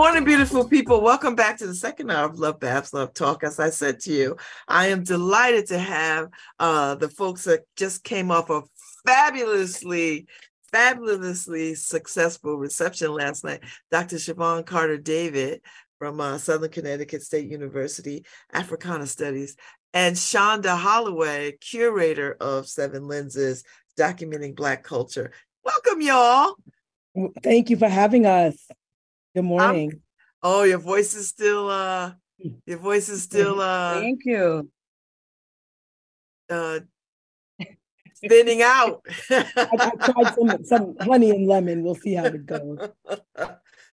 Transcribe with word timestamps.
Morning, 0.00 0.24
beautiful 0.24 0.66
people. 0.66 1.02
Welcome 1.02 1.34
back 1.34 1.58
to 1.58 1.66
the 1.66 1.74
second 1.74 2.10
hour 2.10 2.24
of 2.24 2.38
Love 2.38 2.58
Babz 2.58 2.94
Love 2.94 3.12
Talk. 3.12 3.44
As 3.44 3.60
I 3.60 3.68
said 3.68 4.00
to 4.00 4.10
you, 4.10 4.38
I 4.66 4.86
am 4.86 5.04
delighted 5.04 5.66
to 5.66 5.78
have 5.78 6.30
uh, 6.58 6.94
the 6.94 7.10
folks 7.10 7.44
that 7.44 7.64
just 7.76 8.02
came 8.02 8.30
off 8.30 8.48
a 8.48 8.62
fabulously, 9.06 10.26
fabulously 10.72 11.74
successful 11.74 12.56
reception 12.56 13.12
last 13.12 13.44
night. 13.44 13.60
Dr. 13.90 14.16
Siobhan 14.16 14.64
Carter-David 14.64 15.60
from 15.98 16.18
uh, 16.18 16.38
Southern 16.38 16.70
Connecticut 16.70 17.22
State 17.22 17.50
University, 17.50 18.24
Africana 18.54 19.06
Studies, 19.06 19.54
and 19.92 20.16
Shaunda 20.16 20.80
Halloway, 20.80 21.58
curator 21.60 22.38
of 22.40 22.66
Seven 22.66 23.06
Lenses, 23.06 23.64
documenting 23.98 24.56
Black 24.56 24.82
culture. 24.82 25.32
Welcome, 25.62 26.00
y'all. 26.00 26.54
Thank 27.42 27.68
you 27.68 27.76
for 27.76 27.88
having 27.88 28.24
us. 28.24 28.66
Good 29.34 29.44
morning. 29.44 29.92
I'm, 29.92 30.00
oh, 30.42 30.62
your 30.64 30.78
voice 30.78 31.14
is 31.14 31.28
still 31.28 31.70
uh 31.70 32.12
your 32.66 32.78
voice 32.78 33.08
is 33.08 33.22
still 33.22 33.60
uh 33.60 34.00
thank 34.00 34.24
you. 34.24 34.68
Uh 36.48 36.80
spinning 38.14 38.62
out. 38.62 39.02
I, 39.30 39.46
I, 39.56 39.90
tried 40.12 40.34
some, 40.34 40.64
some 40.64 40.96
honey 41.00 41.30
and 41.30 41.46
lemon. 41.46 41.82
We'll 41.82 41.94
see 41.94 42.14
how 42.14 42.24
it 42.24 42.46
goes. 42.46 42.78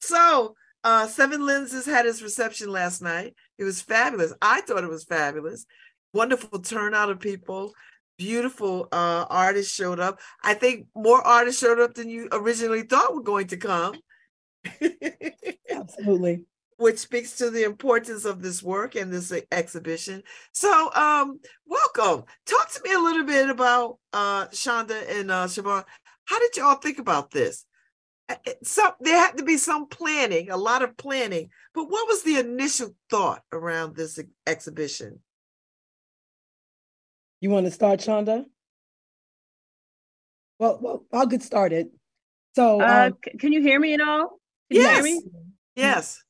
So 0.03 0.55
uh 0.83 1.05
Seven 1.05 1.45
Lenses 1.45 1.85
had 1.85 2.05
his 2.05 2.23
reception 2.23 2.71
last 2.71 3.01
night. 3.01 3.35
It 3.59 3.63
was 3.63 3.81
fabulous. 3.81 4.33
I 4.41 4.61
thought 4.61 4.83
it 4.83 4.89
was 4.89 5.03
fabulous. 5.03 5.65
Wonderful 6.13 6.59
turnout 6.59 7.11
of 7.11 7.19
people 7.19 7.73
beautiful 8.17 8.87
uh, 8.91 9.25
artists 9.31 9.73
showed 9.73 9.99
up. 9.99 10.19
I 10.43 10.53
think 10.53 10.85
more 10.93 11.25
artists 11.25 11.59
showed 11.59 11.79
up 11.79 11.95
than 11.95 12.07
you 12.07 12.27
originally 12.31 12.83
thought 12.83 13.15
were 13.15 13.23
going 13.23 13.47
to 13.47 13.57
come. 13.57 13.95
Absolutely. 15.69 16.45
Which 16.77 16.97
speaks 16.97 17.37
to 17.37 17.51
the 17.51 17.63
importance 17.63 18.25
of 18.25 18.41
this 18.41 18.63
work 18.63 18.95
and 18.95 19.13
this 19.13 19.31
exhibition. 19.51 20.23
So, 20.51 20.91
um, 20.95 21.39
welcome. 21.67 22.25
Talk 22.47 22.71
to 22.71 22.81
me 22.83 22.93
a 22.93 22.99
little 22.99 23.23
bit 23.23 23.49
about 23.51 23.99
uh, 24.13 24.47
Shaunda 24.47 25.19
and 25.19 25.29
uh, 25.29 25.45
Siobhan. 25.45 25.83
How 26.25 26.39
did 26.39 26.57
y'all 26.57 26.75
think 26.75 26.97
about 26.97 27.29
this? 27.29 27.65
So 28.63 28.91
there 28.99 29.17
had 29.17 29.37
to 29.37 29.43
be 29.43 29.57
some 29.57 29.87
planning, 29.87 30.49
a 30.49 30.57
lot 30.57 30.81
of 30.81 30.97
planning. 30.97 31.49
But 31.73 31.85
what 31.85 32.07
was 32.07 32.23
the 32.23 32.39
initial 32.39 32.95
thought 33.09 33.43
around 33.51 33.95
this 33.95 34.19
exhibition? 34.47 35.19
You 37.39 37.49
want 37.49 37.65
to 37.65 37.71
start, 37.71 37.99
Shaunda? 37.99 38.45
Well, 40.59 40.79
well, 40.81 41.05
I'll 41.11 41.25
get 41.25 41.41
started. 41.41 41.87
So, 42.55 42.81
uh, 42.81 43.09
um, 43.11 43.17
can 43.39 43.51
you 43.51 43.61
hear 43.61 43.79
me 43.79 43.93
at 43.93 44.01
all? 44.01 44.39
Can 44.71 44.81
yes. 44.81 45.21
Yes. 45.75 46.23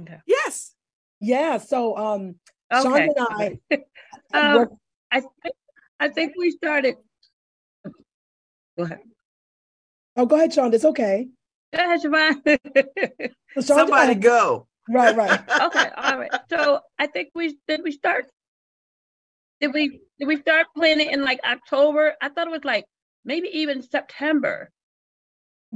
Okay. 0.00 0.18
Yes. 0.26 0.72
Yeah. 1.20 1.58
So, 1.58 1.96
um, 1.96 2.36
okay. 2.72 2.88
Shaunda 2.88 3.08
and 3.16 3.58
I. 3.70 3.76
um, 4.58 4.68
I 5.10 5.20
think 5.20 5.54
I 6.00 6.08
think 6.08 6.32
we 6.38 6.50
started. 6.50 6.96
Go 8.76 8.84
ahead. 8.84 8.98
Oh, 10.16 10.26
go 10.26 10.36
ahead, 10.36 10.52
Sean. 10.52 10.72
It's 10.72 10.84
okay. 10.84 11.28
Go 11.74 11.82
ahead, 11.82 12.00
Siobhan. 12.02 13.32
Somebody 13.60 14.14
go. 14.14 14.66
Right, 14.88 15.16
right. 15.16 15.40
okay, 15.62 15.88
all 15.96 16.18
right. 16.18 16.34
So 16.50 16.80
I 16.98 17.06
think 17.06 17.30
we 17.34 17.58
did 17.66 17.82
we 17.82 17.92
start 17.92 18.26
did 19.60 19.72
we 19.72 20.00
did 20.18 20.26
we 20.26 20.36
start 20.36 20.66
planning 20.76 21.10
in 21.10 21.24
like 21.24 21.40
October? 21.44 22.14
I 22.22 22.28
thought 22.28 22.46
it 22.46 22.52
was 22.52 22.64
like 22.64 22.84
maybe 23.24 23.48
even 23.52 23.82
September. 23.82 24.70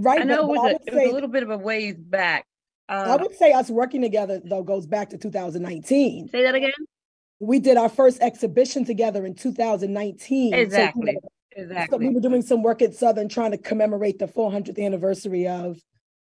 Right. 0.00 0.22
I 0.22 0.25
know 0.25 0.53
it, 0.53 0.59
was 0.59 0.72
a, 0.72 0.75
it 0.87 0.94
was 0.94 1.11
a 1.11 1.15
little 1.15 1.28
bit 1.28 1.43
of 1.43 1.50
a 1.50 1.59
ways 1.59 1.97
back. 1.99 2.47
Uh, 2.88 3.16
I 3.19 3.22
would 3.22 3.37
say 3.37 3.53
us 3.53 3.71
working 3.71 4.00
together 4.03 4.41
though 4.44 4.62
goes 4.62 4.87
back 4.87 5.11
to 5.11 5.19
2019. 5.19 6.28
Say 6.31 6.43
that 6.43 6.55
again. 6.55 6.72
We 7.38 7.59
did 7.59 7.77
our 7.77 7.88
first 7.88 8.21
exhibition 8.21 8.84
together 8.84 9.25
in 9.25 9.34
2019. 9.34 10.55
Exactly. 10.55 11.19
So, 11.22 11.28
exactly. 11.62 11.97
So 11.97 11.99
we 11.99 12.15
were 12.15 12.21
doing 12.21 12.43
some 12.43 12.62
work 12.62 12.83
at 12.83 12.94
Southern 12.94 13.28
trying 13.28 13.53
to 13.53 13.59
commemorate 13.59 14.19
the 14.19 14.27
400th 14.27 14.83
anniversary 14.84 15.47
of 15.47 15.78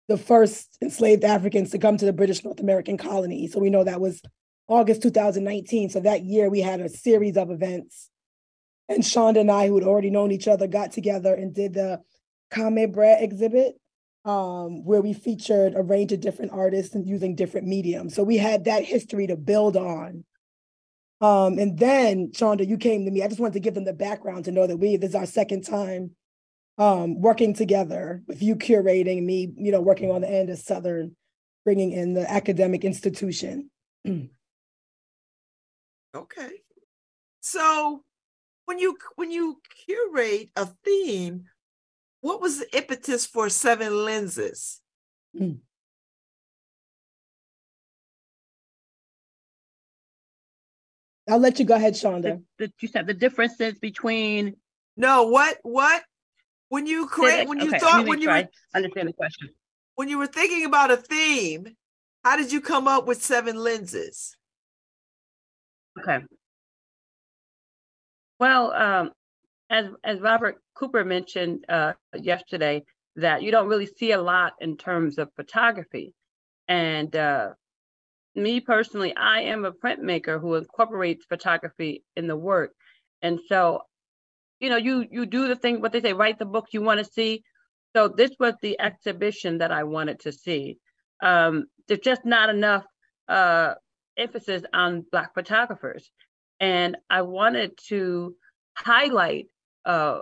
the 0.07 0.17
first 0.17 0.77
enslaved 0.81 1.23
Africans 1.23 1.71
to 1.71 1.79
come 1.79 1.97
to 1.97 2.05
the 2.05 2.13
British 2.13 2.43
North 2.43 2.59
American 2.59 2.97
colony. 2.97 3.47
So 3.47 3.59
we 3.59 3.69
know 3.69 3.83
that 3.83 4.01
was 4.01 4.21
August 4.67 5.01
2019. 5.01 5.89
So 5.89 5.99
that 6.01 6.23
year 6.23 6.49
we 6.49 6.61
had 6.61 6.81
a 6.81 6.89
series 6.89 7.37
of 7.37 7.49
events. 7.49 8.09
And 8.89 9.03
Shaunda 9.03 9.41
and 9.41 9.51
I, 9.51 9.67
who 9.67 9.75
had 9.75 9.87
already 9.87 10.09
known 10.09 10.31
each 10.31 10.47
other, 10.47 10.67
got 10.67 10.91
together 10.91 11.33
and 11.33 11.53
did 11.53 11.73
the 11.73 12.01
Kame 12.51 12.91
Bread 12.91 13.23
exhibit, 13.23 13.79
um, 14.25 14.83
where 14.85 15.01
we 15.01 15.13
featured 15.13 15.73
a 15.75 15.81
range 15.81 16.11
of 16.11 16.21
different 16.21 16.51
artists 16.51 16.95
and 16.95 17.07
using 17.07 17.35
different 17.35 17.67
mediums. 17.67 18.15
So 18.15 18.23
we 18.23 18.37
had 18.37 18.65
that 18.65 18.83
history 18.83 19.27
to 19.27 19.35
build 19.35 19.77
on. 19.77 20.23
Um, 21.19 21.57
and 21.57 21.77
then 21.77 22.31
Shaunda, 22.31 22.67
you 22.67 22.77
came 22.77 23.05
to 23.05 23.11
me. 23.11 23.23
I 23.23 23.27
just 23.27 23.39
wanted 23.39 23.53
to 23.53 23.59
give 23.59 23.73
them 23.73 23.85
the 23.85 23.93
background 23.93 24.45
to 24.45 24.51
know 24.51 24.67
that 24.67 24.77
we 24.77 24.97
this 24.97 25.09
is 25.09 25.15
our 25.15 25.25
second 25.25 25.63
time 25.63 26.11
um, 26.77 27.19
working 27.19 27.53
together 27.53 28.21
with 28.27 28.43
you 28.43 28.55
curating 28.55 29.23
me, 29.23 29.51
you 29.57 29.71
know, 29.71 29.81
working 29.81 30.11
on 30.11 30.21
the 30.21 30.29
end 30.29 30.49
of 30.49 30.59
Southern, 30.59 31.15
bringing 31.65 31.91
in 31.91 32.13
the 32.13 32.29
academic 32.29 32.83
institution. 32.83 33.69
Okay. 36.15 36.49
So 37.41 38.01
when 38.65 38.79
you 38.79 38.97
when 39.17 39.29
you 39.29 39.61
curate 39.85 40.49
a 40.55 40.67
theme, 40.83 41.45
what 42.27 42.41
was 42.41 42.59
the 42.59 42.77
impetus 42.77 43.25
for 43.25 43.47
seven 43.49 44.03
lenses? 44.03 44.81
Mm. 45.33 45.59
I'll 51.29 51.39
let 51.39 51.57
you 51.57 51.65
go 51.65 51.75
ahead, 51.75 51.93
Shaunda. 51.93 52.41
The, 52.57 52.67
the, 52.67 52.73
you 52.81 52.89
said 52.89 53.07
the 53.07 53.13
differences 53.13 53.79
between. 53.79 54.57
No, 54.97 55.23
what 55.23 55.57
what 55.63 56.03
when 56.69 56.85
you 56.85 57.07
create 57.07 57.47
when 57.47 57.59
you 57.59 57.69
okay, 57.69 57.79
thought 57.79 58.05
when 58.05 58.19
you 58.19 58.29
were, 58.29 58.43
understand 58.75 59.07
the 59.07 59.13
question 59.13 59.49
when 59.95 60.09
you 60.09 60.17
were 60.17 60.27
thinking 60.27 60.65
about 60.65 60.91
a 60.91 60.97
theme, 60.97 61.75
how 62.25 62.35
did 62.35 62.51
you 62.51 62.59
come 62.59 62.87
up 62.87 63.07
with 63.07 63.23
seven 63.23 63.55
lenses? 63.55 64.35
Okay. 65.99 66.25
Well, 68.39 68.71
um, 68.73 69.11
as 69.69 69.85
as 70.03 70.19
Robert 70.19 70.57
Cooper 70.77 71.03
mentioned 71.03 71.65
uh, 71.69 71.93
yesterday, 72.13 72.83
that 73.15 73.41
you 73.41 73.51
don't 73.51 73.67
really 73.67 73.87
see 73.87 74.11
a 74.11 74.21
lot 74.21 74.53
in 74.59 74.77
terms 74.77 75.17
of 75.17 75.29
photography, 75.35 76.13
and 76.67 77.15
uh, 77.15 77.49
me 78.35 78.59
personally, 78.59 79.15
I 79.15 79.41
am 79.53 79.65
a 79.65 79.71
printmaker 79.71 80.39
who 80.39 80.55
incorporates 80.55 81.25
photography 81.25 82.03
in 82.15 82.27
the 82.27 82.35
work, 82.35 82.71
and 83.21 83.39
so, 83.49 83.81
you 84.59 84.69
know, 84.69 84.77
you 84.77 85.05
you 85.09 85.25
do 85.25 85.47
the 85.47 85.55
thing 85.55 85.81
what 85.81 85.91
they 85.91 86.01
say, 86.01 86.13
write 86.13 86.39
the 86.39 86.45
book 86.45 86.67
you 86.71 86.81
want 86.81 86.99
to 86.99 87.13
see. 87.17 87.43
So 87.95 88.07
this 88.07 88.31
was 88.39 88.53
the 88.61 88.79
exhibition 88.79 89.57
that 89.59 89.71
I 89.71 89.83
wanted 89.83 90.19
to 90.19 90.31
see. 90.31 90.77
Um, 91.23 91.65
there's 91.87 92.01
just 92.01 92.25
not 92.25 92.49
enough 92.49 92.85
uh, 93.27 93.73
emphasis 94.17 94.63
on 94.73 95.05
Black 95.11 95.33
photographers. 95.33 96.11
And 96.59 96.97
I 97.09 97.21
wanted 97.21 97.71
to 97.89 98.35
highlight 98.75 99.47
uh, 99.85 100.19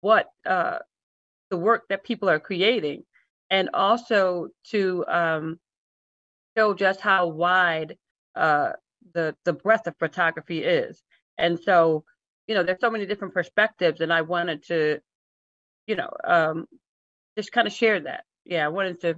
what 0.00 0.28
uh, 0.44 0.78
the 1.50 1.56
work 1.56 1.84
that 1.88 2.04
people 2.04 2.28
are 2.28 2.40
creating 2.40 3.04
and 3.50 3.70
also 3.74 4.48
to 4.70 5.04
um, 5.06 5.58
show 6.56 6.74
just 6.74 7.00
how 7.00 7.28
wide 7.28 7.96
uh, 8.34 8.72
the, 9.14 9.34
the 9.44 9.52
breadth 9.52 9.86
of 9.86 9.94
photography 9.98 10.62
is. 10.64 11.02
And 11.38 11.58
so, 11.60 12.04
you 12.46 12.54
know, 12.54 12.62
there's 12.62 12.80
so 12.80 12.90
many 12.90 13.06
different 13.06 13.34
perspectives, 13.34 14.00
and 14.00 14.12
I 14.12 14.22
wanted 14.22 14.64
to, 14.64 15.00
you 15.86 15.96
know, 15.96 16.10
um, 16.24 16.66
just 17.36 17.52
kind 17.52 17.66
of 17.66 17.72
share 17.72 18.00
that. 18.00 18.24
Yeah, 18.44 18.64
I 18.64 18.68
wanted 18.68 19.00
to 19.02 19.16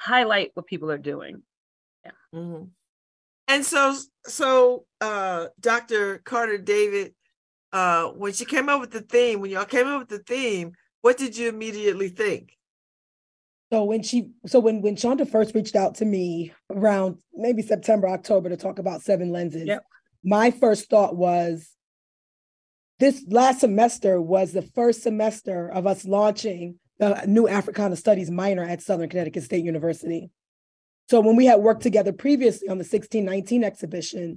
highlight 0.00 0.52
what 0.54 0.66
people 0.66 0.90
are 0.90 0.98
doing. 0.98 1.42
Yeah. 2.04 2.10
Mm-hmm. 2.34 2.64
And 3.48 3.64
so, 3.64 3.96
so 4.26 4.86
uh, 5.00 5.48
Dr. 5.60 6.18
Carter-David, 6.18 7.14
uh, 7.72 8.08
when 8.08 8.32
she 8.32 8.44
came 8.44 8.68
up 8.68 8.80
with 8.80 8.90
the 8.90 9.00
theme, 9.00 9.40
when 9.40 9.50
y'all 9.50 9.64
came 9.64 9.86
up 9.86 10.00
with 10.00 10.08
the 10.08 10.18
theme, 10.18 10.72
what 11.00 11.16
did 11.16 11.36
you 11.36 11.48
immediately 11.48 12.08
think? 12.08 12.56
So 13.72 13.84
when 13.84 14.02
she, 14.02 14.28
so 14.46 14.60
when 14.60 14.82
when 14.82 14.96
Shaunda 14.96 15.28
first 15.28 15.54
reached 15.54 15.76
out 15.76 15.94
to 15.96 16.04
me 16.04 16.52
around 16.70 17.16
maybe 17.34 17.62
September, 17.62 18.08
October 18.08 18.50
to 18.50 18.56
talk 18.56 18.78
about 18.78 19.00
seven 19.00 19.32
lenses, 19.32 19.66
yep. 19.66 19.82
my 20.22 20.50
first 20.50 20.90
thought 20.90 21.16
was, 21.16 21.70
this 22.98 23.24
last 23.28 23.60
semester 23.60 24.20
was 24.20 24.52
the 24.52 24.62
first 24.62 25.02
semester 25.02 25.70
of 25.70 25.86
us 25.86 26.04
launching 26.04 26.78
the 26.98 27.24
new 27.26 27.48
Africana 27.48 27.96
Studies 27.96 28.30
minor 28.30 28.62
at 28.62 28.82
Southern 28.82 29.08
Connecticut 29.08 29.42
State 29.42 29.64
University. 29.64 30.30
So 31.08 31.20
when 31.20 31.34
we 31.34 31.46
had 31.46 31.60
worked 31.60 31.82
together 31.82 32.12
previously 32.12 32.68
on 32.68 32.76
the 32.76 32.84
1619 32.84 33.64
exhibition, 33.64 34.36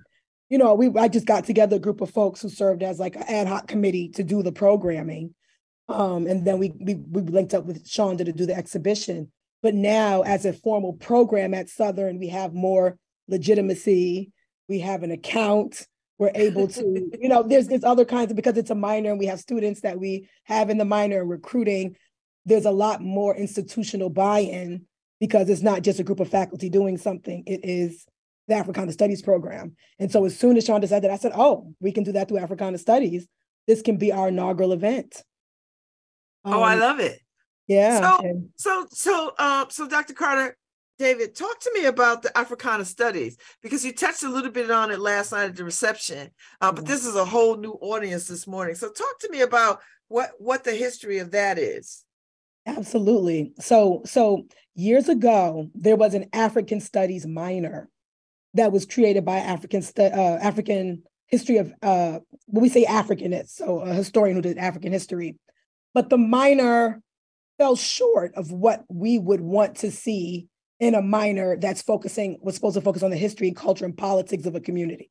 you 0.50 0.58
know, 0.58 0.76
we 0.76 0.92
I 0.98 1.08
just 1.08 1.26
got 1.26 1.46
together 1.46 1.78
a 1.78 1.80
group 1.80 2.02
of 2.02 2.12
folks 2.12 2.42
who 2.42 2.50
served 2.50 2.84
as 2.84 3.00
like 3.00 3.16
an 3.16 3.24
ad 3.24 3.48
hoc 3.48 3.68
committee 3.68 4.10
to 4.10 4.24
do 4.24 4.44
the 4.44 4.52
programming. 4.52 5.34
Um, 5.88 6.28
and 6.28 6.46
then 6.46 6.58
we, 6.60 6.72
we 6.80 6.96
we 6.96 7.22
linked 7.22 7.54
up 7.54 7.66
with 7.66 7.88
Shaunda 7.88 8.26
to 8.26 8.34
do 8.34 8.46
the 8.46 8.56
exhibition. 8.56 9.32
But 9.62 9.74
now, 9.74 10.22
as 10.22 10.46
a 10.46 10.54
formal 10.54 10.94
program 10.94 11.54
at 11.54 11.70
Southern, 11.70 12.20
we 12.20 12.28
have 12.30 12.54
more 12.54 12.98
legitimacy. 13.28 14.32
We 14.68 14.80
have 14.80 15.04
an 15.04 15.12
account. 15.12 15.88
We're 16.18 16.32
able 16.36 16.68
to, 16.68 16.82
you 17.20 17.30
know, 17.30 17.44
there's 17.44 17.68
there's 17.68 17.84
other 17.84 18.06
kinds 18.06 18.32
of 18.32 18.36
because 18.36 18.58
it's 18.58 18.70
a 18.70 18.76
minor 18.76 19.10
and 19.10 19.20
we 19.20 19.26
have 19.26 19.40
students 19.40 19.82
that 19.82 20.00
we 20.00 20.30
have 20.44 20.70
in 20.70 20.78
the 20.78 20.86
minor 20.86 21.22
and 21.22 21.30
recruiting. 21.30 21.96
There's 22.46 22.66
a 22.66 22.72
lot 22.72 23.02
more 23.02 23.36
institutional 23.36 24.12
buy-in 24.12 24.86
because 25.20 25.50
it's 25.50 25.64
not 25.64 25.82
just 25.82 26.00
a 26.00 26.04
group 26.04 26.20
of 26.20 26.30
faculty 26.30 26.70
doing 26.70 26.98
something. 26.98 27.44
It 27.48 27.62
is 27.64 28.06
the 28.48 28.56
Africana 28.56 28.92
Studies 28.92 29.22
program. 29.22 29.76
And 30.00 30.12
so 30.12 30.26
as 30.26 30.38
soon 30.38 30.58
as 30.58 30.66
Sean 30.66 30.82
decided, 30.82 31.04
that, 31.04 31.14
I 31.14 31.18
said, 31.18 31.34
oh, 31.36 31.74
we 31.80 31.92
can 31.92 32.04
do 32.04 32.12
that 32.14 32.28
through 32.28 32.40
Africana 32.40 32.78
Studies. 32.78 33.28
This 33.68 33.82
can 33.82 33.98
be 33.98 34.12
our 34.12 34.28
inaugural 34.28 34.74
event. 34.74 35.24
Um, 36.44 36.54
oh, 36.54 36.62
I 36.62 36.74
um, 36.74 36.80
love 36.80 37.00
it. 37.00 37.20
Yeah. 37.68 38.00
So, 38.00 38.28
and, 38.28 38.50
so, 38.56 38.86
so, 38.92 39.32
uh, 39.40 39.66
so, 39.70 39.88
Dr. 39.88 40.14
Carter, 40.14 40.56
David, 41.00 41.36
talk 41.36 41.60
to 41.62 41.72
me 41.74 41.86
about 41.86 42.22
the 42.22 42.38
Africana 42.38 42.86
Studies 42.86 43.38
because 43.64 43.84
you 43.84 43.92
touched 43.92 44.24
a 44.24 44.30
little 44.30 44.52
bit 44.52 44.70
on 44.70 44.92
it 44.92 45.00
last 45.00 45.32
night 45.32 45.46
at 45.46 45.56
the 45.56 45.64
reception, 45.64 46.30
uh, 46.62 46.72
but 46.72 46.84
mm-hmm. 46.84 46.94
this 46.94 47.06
is 47.06 47.16
a 47.16 47.26
whole 47.26 47.58
new 47.58 47.74
audience 47.82 48.28
this 48.28 48.46
morning. 48.46 48.76
So, 48.76 48.92
talk 48.92 49.20
to 49.22 49.30
me 49.32 49.42
about 49.42 49.82
what 50.08 50.32
what 50.38 50.64
the 50.64 50.74
history 50.74 51.18
of 51.18 51.32
that 51.32 51.58
is. 51.58 52.06
Absolutely. 52.68 53.54
So, 53.60 54.02
so 54.06 54.46
years 54.76 55.10
ago, 55.10 55.70
there 55.76 55.96
was 55.96 56.14
an 56.14 56.30
African 56.34 56.80
Studies 56.80 57.26
minor 57.26 57.90
that 58.56 58.72
was 58.72 58.86
created 58.86 59.24
by 59.24 59.38
African 59.38 59.84
uh, 59.98 60.02
African 60.42 61.04
history 61.28 61.58
of 61.58 61.74
uh, 61.82 62.20
when 62.48 62.62
we 62.64 62.70
say 62.70 62.86
Africanist, 62.86 63.50
so 63.50 63.80
a 63.80 63.94
historian 63.94 64.36
who 64.36 64.42
did 64.42 64.58
African 64.58 64.92
history, 64.92 65.36
but 65.94 66.10
the 66.10 66.18
minor 66.18 67.02
fell 67.58 67.76
short 67.76 68.34
of 68.36 68.52
what 68.52 68.84
we 68.90 69.20
would 69.20 69.42
want 69.42 69.76
to 69.78 69.92
see 69.92 70.48
in 70.80 70.94
a 70.96 71.02
minor 71.02 71.56
that's 71.58 71.82
focusing 71.82 72.38
was 72.42 72.56
supposed 72.56 72.76
to 72.76 72.82
focus 72.82 73.04
on 73.04 73.12
the 73.12 73.18
history, 73.18 73.48
and 73.48 73.56
culture, 73.56 73.86
and 73.86 73.98
politics 73.98 74.46
of 74.46 74.56
a 74.56 74.60
community. 74.60 75.10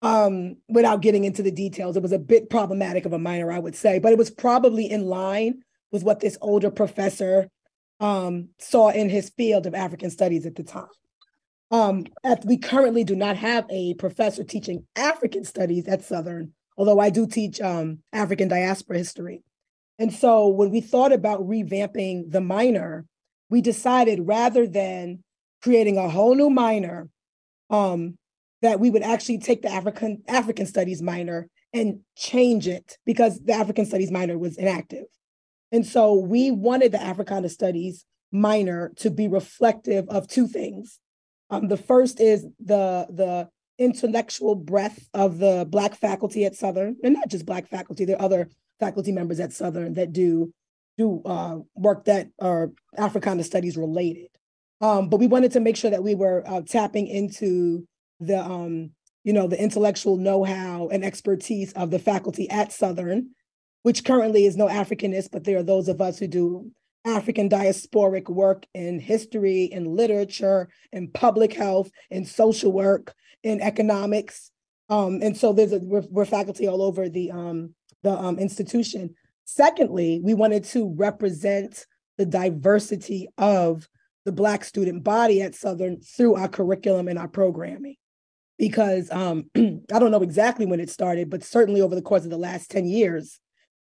Um, 0.00 0.56
without 0.68 1.00
getting 1.00 1.24
into 1.24 1.42
the 1.42 1.50
details, 1.50 1.96
it 1.96 2.02
was 2.02 2.12
a 2.12 2.18
bit 2.18 2.50
problematic 2.50 3.04
of 3.04 3.12
a 3.12 3.18
minor, 3.18 3.52
I 3.52 3.58
would 3.58 3.76
say, 3.76 3.98
but 3.98 4.12
it 4.12 4.18
was 4.18 4.30
probably 4.30 4.90
in 4.90 5.04
line 5.04 5.62
with 5.92 6.02
what 6.02 6.20
this 6.20 6.38
older 6.40 6.70
professor 6.70 7.48
um, 8.00 8.48
saw 8.58 8.88
in 8.88 9.08
his 9.08 9.30
field 9.30 9.66
of 9.66 9.74
African 9.74 10.10
studies 10.10 10.44
at 10.44 10.56
the 10.56 10.64
time. 10.64 10.88
Um, 11.72 12.04
at, 12.22 12.44
we 12.44 12.58
currently 12.58 13.02
do 13.02 13.16
not 13.16 13.36
have 13.38 13.64
a 13.70 13.94
professor 13.94 14.44
teaching 14.44 14.86
African 14.94 15.42
studies 15.42 15.88
at 15.88 16.04
Southern, 16.04 16.52
although 16.76 17.00
I 17.00 17.08
do 17.08 17.26
teach 17.26 17.60
um, 17.62 18.00
African 18.12 18.46
diaspora 18.48 18.98
history. 18.98 19.42
And 19.98 20.12
so 20.12 20.48
when 20.48 20.70
we 20.70 20.82
thought 20.82 21.12
about 21.12 21.40
revamping 21.40 22.30
the 22.30 22.42
minor, 22.42 23.06
we 23.48 23.62
decided 23.62 24.26
rather 24.26 24.66
than 24.66 25.24
creating 25.62 25.96
a 25.96 26.10
whole 26.10 26.34
new 26.34 26.50
minor, 26.50 27.08
um, 27.70 28.18
that 28.60 28.78
we 28.78 28.90
would 28.90 29.02
actually 29.02 29.38
take 29.38 29.62
the 29.62 29.72
African 29.72 30.22
African 30.28 30.66
studies 30.66 31.02
minor 31.02 31.48
and 31.72 32.00
change 32.16 32.68
it 32.68 32.98
because 33.06 33.40
the 33.40 33.52
African 33.52 33.86
studies 33.86 34.10
minor 34.10 34.38
was 34.38 34.56
inactive. 34.56 35.06
And 35.72 35.86
so 35.86 36.14
we 36.14 36.50
wanted 36.50 36.92
the 36.92 37.02
Africana 37.02 37.48
studies 37.48 38.04
minor 38.30 38.92
to 38.96 39.10
be 39.10 39.26
reflective 39.26 40.06
of 40.08 40.28
two 40.28 40.46
things. 40.46 40.98
Um, 41.52 41.68
the 41.68 41.76
first 41.76 42.18
is 42.18 42.46
the 42.58 43.06
the 43.10 43.48
intellectual 43.78 44.54
breadth 44.54 45.08
of 45.12 45.38
the 45.38 45.66
Black 45.68 45.94
faculty 45.94 46.46
at 46.46 46.56
Southern, 46.56 46.96
and 47.04 47.14
not 47.14 47.28
just 47.28 47.44
Black 47.44 47.68
faculty, 47.68 48.06
there 48.06 48.16
are 48.16 48.24
other 48.24 48.48
faculty 48.80 49.12
members 49.12 49.38
at 49.38 49.52
Southern 49.52 49.92
that 49.94 50.14
do 50.14 50.52
do 50.96 51.20
uh, 51.26 51.58
work 51.74 52.06
that 52.06 52.28
are 52.40 52.72
Africana 52.96 53.44
studies 53.44 53.76
related. 53.76 54.28
Um, 54.80 55.10
but 55.10 55.20
we 55.20 55.26
wanted 55.26 55.52
to 55.52 55.60
make 55.60 55.76
sure 55.76 55.90
that 55.90 56.02
we 56.02 56.14
were 56.14 56.42
uh, 56.46 56.62
tapping 56.62 57.06
into 57.06 57.86
the 58.18 58.42
um, 58.42 58.92
you 59.22 59.34
know 59.34 59.46
the 59.46 59.62
intellectual 59.62 60.16
know-how 60.16 60.88
and 60.88 61.04
expertise 61.04 61.74
of 61.74 61.90
the 61.90 61.98
faculty 61.98 62.48
at 62.48 62.72
Southern, 62.72 63.30
which 63.82 64.04
currently 64.04 64.46
is 64.46 64.56
no 64.56 64.68
Africanist, 64.68 65.28
but 65.30 65.44
there 65.44 65.58
are 65.58 65.62
those 65.62 65.88
of 65.88 66.00
us 66.00 66.18
who 66.18 66.28
do 66.28 66.70
African 67.04 67.48
diasporic 67.48 68.28
work 68.28 68.66
in 68.74 68.98
history, 69.00 69.64
in 69.64 69.84
literature, 69.84 70.68
in 70.92 71.08
public 71.08 71.52
health, 71.52 71.90
in 72.10 72.24
social 72.24 72.72
work, 72.72 73.14
in 73.42 73.60
economics. 73.60 74.50
Um, 74.88 75.20
and 75.22 75.36
so 75.36 75.52
there's 75.52 75.72
a, 75.72 75.78
we're, 75.78 76.04
we're, 76.10 76.24
faculty 76.24 76.68
all 76.68 76.82
over 76.82 77.08
the 77.08 77.30
um, 77.30 77.74
the 78.02 78.12
um, 78.12 78.38
institution. 78.38 79.14
Secondly, 79.44 80.20
we 80.22 80.34
wanted 80.34 80.64
to 80.64 80.94
represent 80.96 81.86
the 82.18 82.26
diversity 82.26 83.28
of 83.38 83.88
the 84.24 84.32
Black 84.32 84.64
student 84.64 85.02
body 85.02 85.42
at 85.42 85.54
Southern 85.54 86.00
through 86.00 86.36
our 86.36 86.48
curriculum 86.48 87.08
and 87.08 87.18
our 87.18 87.28
programming. 87.28 87.96
Because 88.58 89.10
um, 89.10 89.50
I 89.56 89.98
don't 89.98 90.10
know 90.10 90.22
exactly 90.22 90.66
when 90.66 90.80
it 90.80 90.90
started, 90.90 91.30
but 91.30 91.42
certainly 91.42 91.80
over 91.80 91.94
the 91.94 92.02
course 92.02 92.24
of 92.24 92.30
the 92.30 92.38
last 92.38 92.70
10 92.70 92.86
years, 92.86 93.40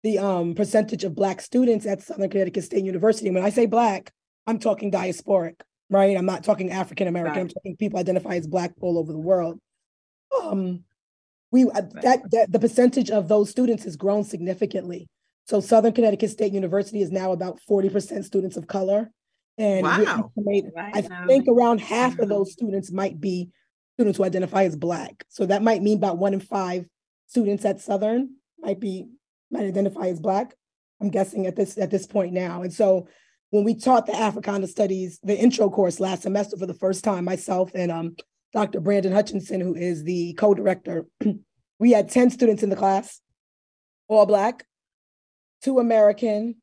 the 0.03 0.19
um, 0.19 0.53
percentage 0.53 1.03
of 1.03 1.15
Black 1.15 1.41
students 1.41 1.85
at 1.85 2.01
Southern 2.01 2.29
Connecticut 2.29 2.65
State 2.65 2.83
University, 2.83 3.31
when 3.31 3.43
I 3.43 3.49
say 3.49 3.65
Black, 3.65 4.11
I'm 4.45 4.59
talking 4.59 4.91
diasporic, 4.91 5.61
right? 5.89 6.17
I'm 6.17 6.25
not 6.25 6.43
talking 6.43 6.71
African 6.71 7.07
American, 7.07 7.33
right. 7.33 7.41
I'm 7.41 7.49
talking 7.49 7.77
people 7.77 7.99
identify 7.99 8.35
as 8.35 8.47
Black 8.47 8.73
all 8.81 8.97
over 8.97 9.11
the 9.13 9.19
world. 9.19 9.59
Um, 10.41 10.83
we 11.51 11.63
uh, 11.65 11.81
that, 12.01 12.19
that 12.31 12.51
the 12.51 12.59
percentage 12.59 13.09
of 13.11 13.27
those 13.27 13.49
students 13.49 13.83
has 13.85 13.95
grown 13.95 14.23
significantly. 14.23 15.07
So 15.45 15.59
Southern 15.59 15.93
Connecticut 15.93 16.31
State 16.31 16.53
University 16.53 17.01
is 17.01 17.11
now 17.11 17.31
about 17.31 17.59
40% 17.69 18.23
students 18.23 18.57
of 18.57 18.67
color. 18.67 19.09
And 19.57 19.83
wow. 19.83 20.31
I 20.77 21.01
think 21.27 21.47
around 21.47 21.79
half 21.79 22.17
of 22.17 22.27
those 22.27 22.51
students 22.51 22.91
might 22.91 23.19
be 23.19 23.49
students 23.95 24.17
who 24.17 24.23
identify 24.23 24.63
as 24.63 24.75
Black. 24.75 25.23
So 25.29 25.45
that 25.45 25.61
might 25.61 25.83
mean 25.83 25.97
about 25.97 26.17
one 26.17 26.33
in 26.33 26.39
five 26.39 26.85
students 27.27 27.63
at 27.65 27.81
Southern 27.81 28.35
might 28.59 28.79
be 28.79 29.07
might 29.53 29.65
identify 29.65 30.07
as 30.07 30.19
Black. 30.19 30.55
I'm 30.99 31.09
guessing 31.09 31.47
at 31.47 31.55
this 31.55 31.77
at 31.77 31.91
this 31.91 32.05
point 32.05 32.33
now. 32.33 32.63
And 32.63 32.73
so 32.73 33.07
when 33.51 33.63
we 33.63 33.75
taught 33.75 34.07
the 34.07 34.15
Africana 34.15 34.67
Studies, 34.67 35.19
the 35.23 35.37
intro 35.37 35.69
course 35.69 35.99
last 35.99 36.23
semester 36.23 36.57
for 36.57 36.65
the 36.65 36.73
first 36.73 37.03
time, 37.03 37.23
myself 37.23 37.71
and 37.75 37.91
um, 37.91 38.15
Dr. 38.53 38.79
Brandon 38.79 39.11
Hutchinson, 39.11 39.61
who 39.61 39.75
is 39.75 40.03
the 40.03 40.33
co-director, 40.33 41.05
we 41.79 41.91
had 41.91 42.09
10 42.09 42.31
students 42.31 42.63
in 42.63 42.69
the 42.69 42.75
class, 42.75 43.21
all 44.07 44.25
Black, 44.25 44.65
two 45.61 45.79
American, 45.79 46.55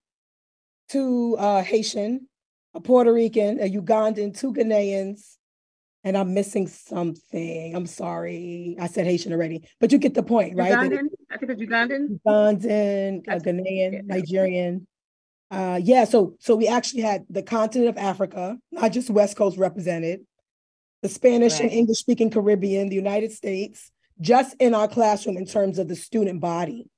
two 0.88 1.36
uh, 1.38 1.62
Haitian, 1.62 2.26
a 2.74 2.80
Puerto 2.80 3.12
Rican, 3.12 3.60
a 3.60 3.70
Ugandan, 3.70 4.36
two 4.36 4.52
Ghanaians, 4.52 5.36
and 6.02 6.16
I'm 6.16 6.34
missing 6.34 6.66
something. 6.66 7.74
I'm 7.74 7.86
sorry. 7.86 8.76
I 8.80 8.86
said 8.86 9.06
Haitian 9.06 9.32
already, 9.32 9.68
but 9.80 9.92
you 9.92 9.98
get 9.98 10.14
the 10.14 10.22
point, 10.22 10.56
right? 10.56 10.72
Ugandan? 10.72 11.06
Think 11.40 11.52
it's 11.52 11.62
Ugandan. 11.62 12.20
Ugandan, 12.26 13.24
a 13.26 13.40
Ghanaian, 13.40 14.04
Nigerian. 14.04 14.86
Uh, 15.50 15.80
yeah, 15.82 16.04
so 16.04 16.36
so 16.38 16.54
we 16.54 16.68
actually 16.68 17.00
had 17.00 17.24
the 17.30 17.42
continent 17.42 17.88
of 17.88 17.96
Africa, 17.96 18.58
not 18.70 18.92
just 18.92 19.08
West 19.08 19.36
Coast 19.36 19.56
represented, 19.56 20.20
the 21.02 21.08
Spanish 21.08 21.54
right. 21.54 21.62
and 21.62 21.72
English 21.72 21.98
speaking 21.98 22.30
Caribbean, 22.30 22.90
the 22.90 22.94
United 22.94 23.32
States, 23.32 23.90
just 24.20 24.54
in 24.60 24.74
our 24.74 24.86
classroom 24.86 25.38
in 25.38 25.46
terms 25.46 25.78
of 25.78 25.88
the 25.88 25.96
student 25.96 26.40
body. 26.40 26.88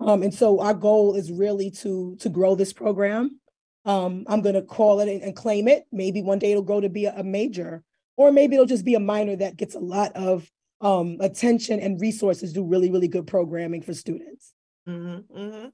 Um, 0.00 0.22
and 0.22 0.34
so 0.34 0.60
our 0.60 0.74
goal 0.74 1.14
is 1.14 1.32
really 1.32 1.70
to 1.82 2.16
to 2.20 2.28
grow 2.28 2.54
this 2.54 2.74
program. 2.74 3.40
Um, 3.84 4.26
I'm 4.28 4.42
going 4.42 4.54
to 4.54 4.62
call 4.62 5.00
it 5.00 5.08
and, 5.08 5.22
and, 5.22 5.34
claim 5.34 5.66
it. 5.66 5.84
Maybe 5.90 6.22
one 6.22 6.38
day 6.38 6.52
it'll 6.52 6.62
grow 6.62 6.80
to 6.80 6.88
be 6.88 7.06
a, 7.06 7.14
a, 7.16 7.24
major, 7.24 7.82
or 8.16 8.30
maybe 8.30 8.54
it'll 8.54 8.64
just 8.64 8.84
be 8.84 8.94
a 8.94 9.00
minor 9.00 9.34
that 9.34 9.56
gets 9.56 9.74
a 9.74 9.80
lot 9.80 10.12
of 10.14 10.48
um, 10.82 11.16
attention 11.20 11.80
and 11.80 12.00
resources. 12.00 12.52
Do 12.52 12.64
really 12.64 12.90
really 12.90 13.08
good 13.08 13.26
programming 13.26 13.82
for 13.82 13.94
students. 13.94 14.52
Mm-hmm, 14.88 15.38
mm-hmm. 15.38 15.68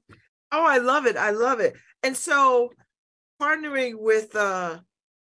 Oh, 0.51 0.65
I 0.65 0.77
love 0.77 1.05
it! 1.05 1.17
I 1.17 1.31
love 1.31 1.59
it. 1.59 1.73
And 2.03 2.15
so, 2.15 2.69
partnering 3.41 3.95
with 3.97 4.35
uh, 4.35 4.79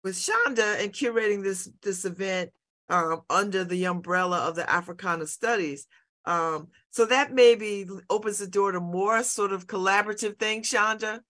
with 0.04 0.14
Shaunda 0.14 0.80
and 0.80 0.92
curating 0.92 1.42
this 1.42 1.68
this 1.82 2.04
event 2.04 2.50
um, 2.88 3.22
under 3.30 3.64
the 3.64 3.86
umbrella 3.86 4.40
of 4.48 4.54
the 4.54 4.70
Africana 4.70 5.26
Studies. 5.26 5.86
Um, 6.24 6.68
so 6.90 7.06
that 7.06 7.32
maybe 7.32 7.86
opens 8.08 8.38
the 8.38 8.46
door 8.46 8.72
to 8.72 8.80
more 8.80 9.22
sort 9.24 9.52
of 9.52 9.66
collaborative 9.66 10.38
things, 10.38 10.70
Shaunda. 10.70 11.20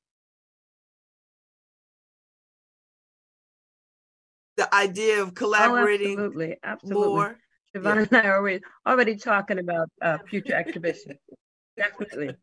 The 4.57 4.75
idea 4.75 5.23
of 5.23 5.29
oh, 5.29 5.33
collaborating 5.33 6.19
oh, 6.19 6.25
absolutely, 6.25 6.57
absolutely. 6.63 7.07
more. 7.07 7.39
Siobhan 7.75 7.97
yeah. 7.97 8.03
and 8.03 8.17
I 8.17 8.29
are 8.29 8.39
already, 8.39 8.65
already 8.87 9.17
talking 9.17 9.59
about 9.59 9.89
uh, 10.01 10.19
future 10.29 10.55
exhibitions. 10.55 11.19
definitely, 11.77 12.35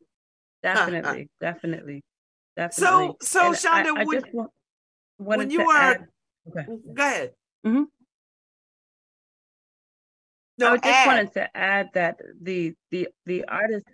definitely, 0.64 1.30
definitely, 1.40 2.04
definitely. 2.56 2.72
So, 2.72 3.18
so 3.22 3.48
and 3.48 3.56
Shaunda, 3.56 3.98
I, 3.98 4.02
I 4.02 4.04
when, 4.06 4.24
want, 4.34 4.52
when 5.18 5.50
you 5.52 5.66
were, 5.66 5.76
add, 5.76 6.08
okay. 6.48 6.66
go 6.94 7.04
ahead. 7.04 7.32
Mm-hmm. 7.66 7.84
No, 10.58 10.74
I 10.74 10.76
just 10.76 10.86
add. 10.88 11.08
wanted 11.08 11.34
to 11.34 11.58
add 11.58 11.90
that 11.94 12.20
the 12.42 12.74
the 12.92 13.08
the 13.26 13.46
artists 13.46 13.90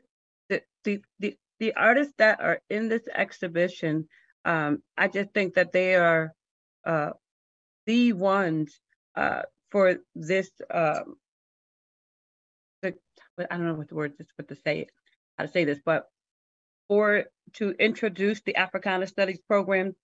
the 0.50 0.62
the 0.84 1.02
the, 1.20 1.38
the 1.60 1.74
artists 1.74 2.14
that 2.18 2.42
are 2.42 2.60
in 2.70 2.90
this 2.90 3.08
exhibition, 3.14 4.08
um, 4.46 4.82
I 4.98 5.08
just 5.10 5.32
think 5.34 5.56
that 5.56 5.72
they 5.74 5.96
are 5.96 6.34
uh, 6.86 7.12
the 7.86 8.14
ones 8.14 8.80
uh, 9.16 9.44
for 9.70 9.98
this. 10.16 10.50
Um, 10.74 11.18
I 13.38 13.58
don't 13.58 13.68
know 13.68 13.74
what 13.74 13.90
the 13.90 13.96
word 13.96 14.14
is, 14.20 14.28
what 14.36 14.48
to 14.48 14.56
say 14.56 14.88
how 15.38 15.46
to 15.46 15.52
say 15.52 15.66
this, 15.66 15.80
but 15.84 16.06
for 16.88 17.26
to 17.54 17.72
introduce 17.72 18.42
the 18.42 18.56
Africana 18.56 19.08
Studies 19.08 19.40
program, 19.48 19.96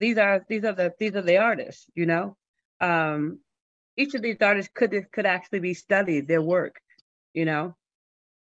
these 0.00 0.18
are 0.18 0.44
these 0.48 0.64
are 0.64 0.72
the 0.72 0.92
these 0.98 1.14
are 1.14 1.22
the 1.22 1.38
artists. 1.38 1.86
You 1.94 2.06
know, 2.06 2.36
um, 2.80 3.38
each 3.96 4.14
of 4.14 4.22
these 4.22 4.38
artists 4.40 4.72
could 4.74 4.94
could 5.12 5.26
actually 5.26 5.60
be 5.60 5.74
studied 5.74 6.26
their 6.26 6.42
work. 6.42 6.80
You 7.34 7.44
know, 7.44 7.76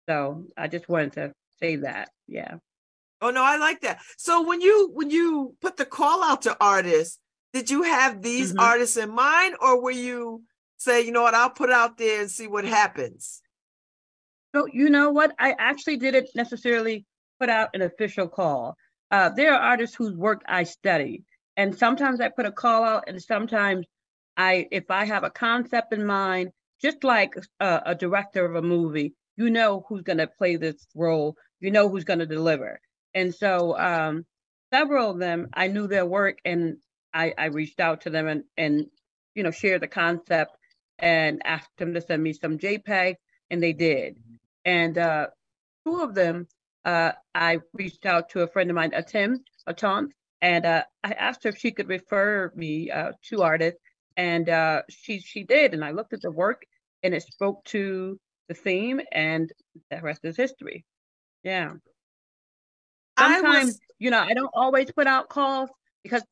so 0.09 0.47
I 0.57 0.69
just 0.69 0.89
wanted 0.89 1.13
to 1.15 1.33
say 1.61 1.77
that. 1.77 2.11
Yeah. 2.27 2.57
Oh 3.21 3.31
no, 3.31 3.45
I 3.45 3.57
like 3.59 3.83
that. 3.83 4.01
So 4.17 4.47
when 4.47 4.61
you 4.61 4.91
when 4.93 5.11
you 5.11 5.55
put 5.61 5.77
the 5.77 5.85
call 5.85 6.25
out 6.25 6.43
to 6.43 6.57
artists, 6.61 7.19
did 7.53 7.69
you 7.69 7.83
have 7.83 8.23
these 8.23 8.51
mm-hmm. 8.51 8.61
artists 8.61 8.97
in 8.97 9.15
mind, 9.15 9.57
or 9.61 9.83
were 9.83 9.91
you 9.91 10.43
say, 10.79 11.03
you 11.05 11.13
know 11.13 11.23
what, 11.23 11.35
I'll 11.35 11.51
put 11.51 11.71
out 11.71 11.99
there 11.99 12.23
and 12.23 12.31
see 12.31 12.47
what 12.47 12.65
happens? 12.65 13.43
So 14.55 14.67
you 14.73 14.91
know 14.91 15.11
what, 15.11 15.35
I 15.39 15.55
actually 15.59 15.97
didn't 15.99 16.31
necessarily 16.35 17.05
put 17.39 17.49
out 17.49 17.71
an 17.75 17.83
official 17.83 18.29
call. 18.29 18.77
Uh, 19.11 19.31
there 19.31 19.55
are 19.55 19.61
artists 19.61 19.97
whose 19.97 20.15
work 20.15 20.43
I 20.47 20.65
study, 20.65 21.25
and 21.57 21.77
sometimes 21.77 22.21
I 22.21 22.29
put 22.29 22.47
a 22.47 22.53
call 22.53 22.85
out, 22.85 23.05
and 23.07 23.23
sometimes 23.23 23.87
I, 24.37 24.67
if 24.71 24.91
I 24.91 25.05
have 25.05 25.25
a 25.25 25.31
concept 25.31 25.93
in 25.93 26.05
mind, 26.05 26.51
just 26.83 27.05
like 27.05 27.35
a, 27.61 27.83
a 27.87 27.95
director 27.95 28.45
of 28.45 28.57
a 28.57 28.63
movie, 28.63 29.15
you 29.37 29.51
know 29.51 29.85
who's 29.89 30.03
going 30.03 30.19
to 30.19 30.27
play 30.27 30.57
this 30.57 30.87
role, 30.95 31.37
you 31.61 31.71
know 31.71 31.89
who's 31.89 32.05
going 32.05 32.19
to 32.19 32.27
deliver. 32.27 32.81
And 33.15 33.35
so 33.35 33.79
um, 33.79 34.25
several 34.73 35.11
of 35.11 35.19
them, 35.19 35.49
I 35.53 35.69
knew 35.69 35.87
their 35.87 36.07
work 36.07 36.39
and 36.45 36.77
I, 37.13 37.35
I 37.37 37.47
reached 37.47 37.81
out 37.81 38.03
to 38.03 38.11
them 38.11 38.29
and, 38.29 38.45
and, 38.57 38.87
you 39.35 39.43
know, 39.43 39.51
shared 39.51 39.83
the 39.83 39.89
concept 39.89 40.57
and 40.99 41.43
asked 41.45 41.77
them 41.79 41.95
to 41.95 42.01
send 42.01 42.23
me 42.23 42.33
some 42.33 42.59
JPEG 42.59 43.15
and 43.51 43.63
they 43.63 43.73
did. 43.73 44.17
And 44.65 44.97
uh, 44.99 45.29
two 45.87 46.01
of 46.03 46.15
them, 46.15 46.47
uh, 46.85 47.13
I 47.35 47.59
reached 47.73 48.07
out 48.07 48.31
to 48.31 48.43
a 48.43 48.47
friend 48.47 48.71
of 48.71 48.77
mine, 48.77 48.93
Atim, 48.93 49.39
Aton, 49.67 50.11
and 50.43 50.65
uh, 50.65 50.85
I 51.05 51.13
asked 51.13 51.45
her 51.45 51.51
if 51.51 51.59
she 51.59 51.71
could 51.71 51.89
refer 51.89 52.53
me 52.55 52.91
uh, 52.91 53.13
to 53.29 53.43
artists 53.43 53.81
and 54.17 54.49
uh, 54.49 54.83
she 54.91 55.21
she 55.21 55.45
did 55.45 55.73
and 55.73 55.85
i 55.85 55.91
looked 55.93 56.13
at 56.13 56.21
the 56.21 56.31
work 56.31 56.63
and 57.03 57.15
it 57.15 57.23
spoke 57.23 57.65
to 57.65 58.19
the 58.49 58.55
theme 58.55 59.01
and 59.13 59.51
the 59.91 60.01
rest 60.03 60.21
is 60.25 60.37
history. 60.37 60.85
Yeah. 61.45 61.75
Sometimes 63.19 63.67
was... 63.67 63.81
you 63.99 64.11
know 64.11 64.21
i 64.21 64.35
don't 64.35 64.51
always 64.55 64.91
put 64.91 65.07
out 65.07 65.29
calls 65.29 65.71
because 66.03 66.23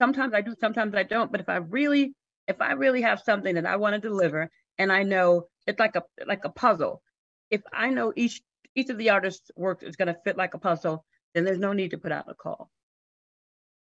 sometimes 0.00 0.32
i 0.34 0.40
do 0.40 0.54
sometimes 0.60 0.94
i 0.94 1.02
don't 1.02 1.30
but 1.30 1.40
if 1.40 1.48
i 1.48 1.56
really 1.56 2.14
if 2.48 2.60
i 2.60 2.72
really 2.72 3.02
have 3.02 3.20
something 3.20 3.54
that 3.56 3.66
i 3.66 3.76
want 3.76 3.94
to 3.94 4.00
deliver 4.00 4.50
and 4.78 4.92
i 4.92 5.02
know 5.02 5.46
it's 5.66 5.78
like 5.78 5.96
a 5.96 6.02
like 6.26 6.44
a 6.44 6.50
puzzle 6.50 7.02
if 7.50 7.62
i 7.72 7.90
know 7.90 8.12
each 8.16 8.42
each 8.74 8.90
of 8.90 8.98
the 8.98 9.10
artists 9.10 9.50
work 9.56 9.82
is 9.82 9.96
going 9.96 10.08
to 10.08 10.20
fit 10.24 10.36
like 10.36 10.54
a 10.54 10.58
puzzle 10.58 11.04
then 11.34 11.44
there's 11.44 11.58
no 11.58 11.72
need 11.72 11.90
to 11.90 11.98
put 11.98 12.12
out 12.12 12.24
a 12.28 12.34
call 12.34 12.70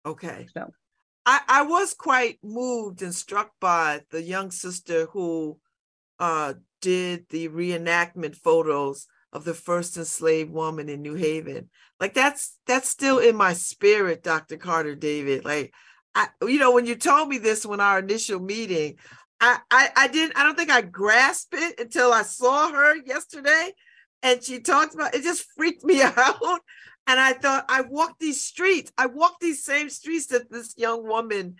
okay 0.05 0.47
so 0.53 0.71
I, 1.25 1.39
I 1.47 1.61
was 1.63 1.93
quite 1.93 2.39
moved 2.43 3.01
and 3.01 3.13
struck 3.13 3.51
by 3.59 4.01
the 4.09 4.21
young 4.21 4.51
sister 4.51 5.05
who 5.11 5.59
uh, 6.19 6.55
did 6.81 7.25
the 7.29 7.49
reenactment 7.49 8.35
photos 8.35 9.07
of 9.33 9.43
the 9.45 9.53
first 9.53 9.97
enslaved 9.97 10.51
woman 10.51 10.89
in 10.89 11.01
New 11.01 11.13
Haven. 11.13 11.69
Like 11.99 12.13
that's 12.13 12.57
that's 12.65 12.89
still 12.89 13.19
in 13.19 13.35
my 13.35 13.53
spirit, 13.53 14.23
Dr. 14.23 14.57
Carter-David. 14.57 15.45
Like 15.45 15.73
I, 16.15 16.27
you 16.41 16.59
know, 16.59 16.71
when 16.71 16.85
you 16.85 16.95
told 16.95 17.29
me 17.29 17.37
this 17.37 17.65
when 17.65 17.79
our 17.79 17.99
initial 17.99 18.39
meeting, 18.39 18.97
I, 19.41 19.59
I 19.69 19.89
I 19.95 20.07
didn't 20.07 20.37
I 20.37 20.43
don't 20.43 20.55
think 20.55 20.71
I 20.71 20.81
grasped 20.81 21.53
it 21.53 21.79
until 21.79 22.13
I 22.13 22.21
saw 22.21 22.71
her 22.71 22.95
yesterday 22.95 23.73
and 24.23 24.43
she 24.43 24.59
talked 24.59 24.93
about 24.93 25.15
it 25.15 25.23
just 25.23 25.45
freaked 25.57 25.83
me 25.83 26.01
out 26.03 26.61
and 27.07 27.19
I 27.19 27.33
thought, 27.33 27.65
I 27.67 27.81
walked 27.81 28.19
these 28.19 28.43
streets. 28.43 28.91
I 28.97 29.07
walked 29.07 29.41
these 29.41 29.63
same 29.63 29.89
streets 29.89 30.27
that 30.27 30.51
this 30.51 30.73
young 30.77 31.07
woman 31.07 31.55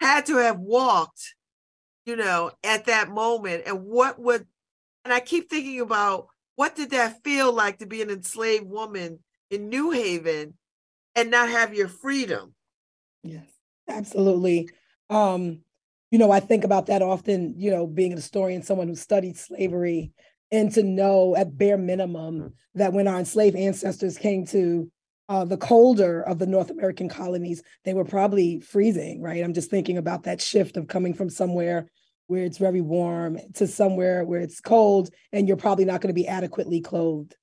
had 0.00 0.26
to 0.26 0.36
have 0.36 0.58
walked, 0.58 1.34
you 2.06 2.16
know, 2.16 2.52
at 2.62 2.86
that 2.86 3.10
moment. 3.10 3.64
And 3.66 3.84
what 3.84 4.18
would, 4.18 4.46
and 5.04 5.12
I 5.12 5.20
keep 5.20 5.50
thinking 5.50 5.80
about 5.80 6.28
what 6.56 6.76
did 6.76 6.90
that 6.90 7.22
feel 7.24 7.52
like 7.52 7.78
to 7.78 7.86
be 7.86 8.02
an 8.02 8.10
enslaved 8.10 8.66
woman 8.66 9.18
in 9.50 9.68
New 9.68 9.90
Haven 9.90 10.54
and 11.14 11.30
not 11.30 11.48
have 11.48 11.74
your 11.74 11.88
freedom? 11.88 12.54
Yes, 13.22 13.46
absolutely. 13.88 14.70
Um, 15.10 15.63
you 16.14 16.18
know, 16.18 16.30
I 16.30 16.38
think 16.38 16.62
about 16.62 16.86
that 16.86 17.02
often, 17.02 17.54
you 17.58 17.72
know, 17.72 17.88
being 17.88 18.12
a 18.12 18.14
historian, 18.14 18.62
someone 18.62 18.86
who 18.86 18.94
studied 18.94 19.36
slavery 19.36 20.12
and 20.52 20.70
to 20.74 20.84
know 20.84 21.34
at 21.34 21.58
bare 21.58 21.76
minimum 21.76 22.54
that 22.76 22.92
when 22.92 23.08
our 23.08 23.18
enslaved 23.18 23.56
ancestors 23.56 24.16
came 24.16 24.46
to 24.46 24.88
uh, 25.28 25.44
the 25.44 25.56
colder 25.56 26.22
of 26.22 26.38
the 26.38 26.46
North 26.46 26.70
American 26.70 27.08
colonies, 27.08 27.64
they 27.84 27.94
were 27.94 28.04
probably 28.04 28.60
freezing, 28.60 29.22
right? 29.22 29.42
I'm 29.42 29.54
just 29.54 29.70
thinking 29.70 29.98
about 29.98 30.22
that 30.22 30.40
shift 30.40 30.76
of 30.76 30.86
coming 30.86 31.14
from 31.14 31.30
somewhere 31.30 31.90
where 32.28 32.44
it's 32.44 32.58
very 32.58 32.80
warm 32.80 33.36
to 33.54 33.66
somewhere 33.66 34.24
where 34.24 34.40
it's 34.40 34.60
cold 34.60 35.10
and 35.32 35.48
you're 35.48 35.56
probably 35.56 35.84
not 35.84 36.00
going 36.00 36.14
to 36.14 36.20
be 36.20 36.28
adequately 36.28 36.80
clothed. 36.80 37.34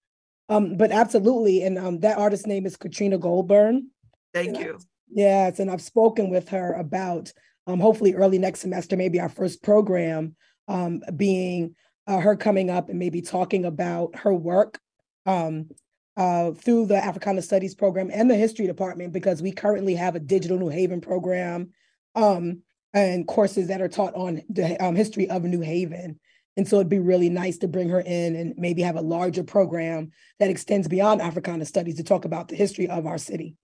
Um, 0.47 0.77
but 0.77 0.93
absolutely. 0.93 1.63
And 1.63 1.77
um, 1.77 1.99
that 1.99 2.17
artist's 2.17 2.47
name 2.47 2.65
is 2.65 2.77
Katrina 2.77 3.17
Goldburn. 3.17 3.89
Thank 4.33 4.59
you. 4.59 4.79
yes. 5.09 5.59
And 5.59 5.69
I've 5.69 5.81
spoken 5.81 6.29
with 6.29 6.47
her 6.47 6.71
about 6.71 7.33
um, 7.67 7.79
hopefully 7.79 8.13
early 8.13 8.39
next 8.39 8.59
semester, 8.61 8.97
maybe 8.97 9.19
our 9.19 9.29
first 9.29 9.61
program 9.63 10.35
um, 10.67 11.01
being 11.15 11.75
uh, 12.07 12.19
her 12.19 12.35
coming 12.35 12.69
up 12.69 12.89
and 12.89 12.99
maybe 12.99 13.21
talking 13.21 13.65
about 13.65 14.15
her 14.15 14.33
work 14.33 14.79
um, 15.25 15.69
uh, 16.17 16.51
through 16.51 16.85
the 16.87 16.97
Africana 16.97 17.41
Studies 17.41 17.75
program 17.75 18.09
and 18.11 18.29
the 18.29 18.35
History 18.35 18.67
Department, 18.67 19.13
because 19.13 19.41
we 19.41 19.51
currently 19.51 19.95
have 19.95 20.15
a 20.15 20.19
digital 20.19 20.57
New 20.57 20.69
Haven 20.69 21.01
program 21.01 21.69
um, 22.15 22.61
and 22.93 23.27
courses 23.27 23.67
that 23.67 23.81
are 23.81 23.87
taught 23.87 24.15
on 24.15 24.41
the 24.49 24.75
um, 24.83 24.95
history 24.95 25.29
of 25.29 25.43
New 25.43 25.61
Haven. 25.61 26.19
And 26.57 26.67
so 26.67 26.75
it'd 26.75 26.89
be 26.89 26.99
really 26.99 27.29
nice 27.29 27.57
to 27.59 27.67
bring 27.69 27.89
her 27.89 28.01
in 28.01 28.35
and 28.35 28.53
maybe 28.57 28.81
have 28.81 28.97
a 28.97 29.01
larger 29.01 29.43
program 29.43 30.11
that 30.39 30.49
extends 30.49 30.87
beyond 30.89 31.21
Africana 31.21 31.65
Studies 31.65 31.95
to 31.95 32.03
talk 32.03 32.25
about 32.25 32.49
the 32.49 32.57
history 32.57 32.89
of 32.89 33.05
our 33.05 33.17
city. 33.17 33.55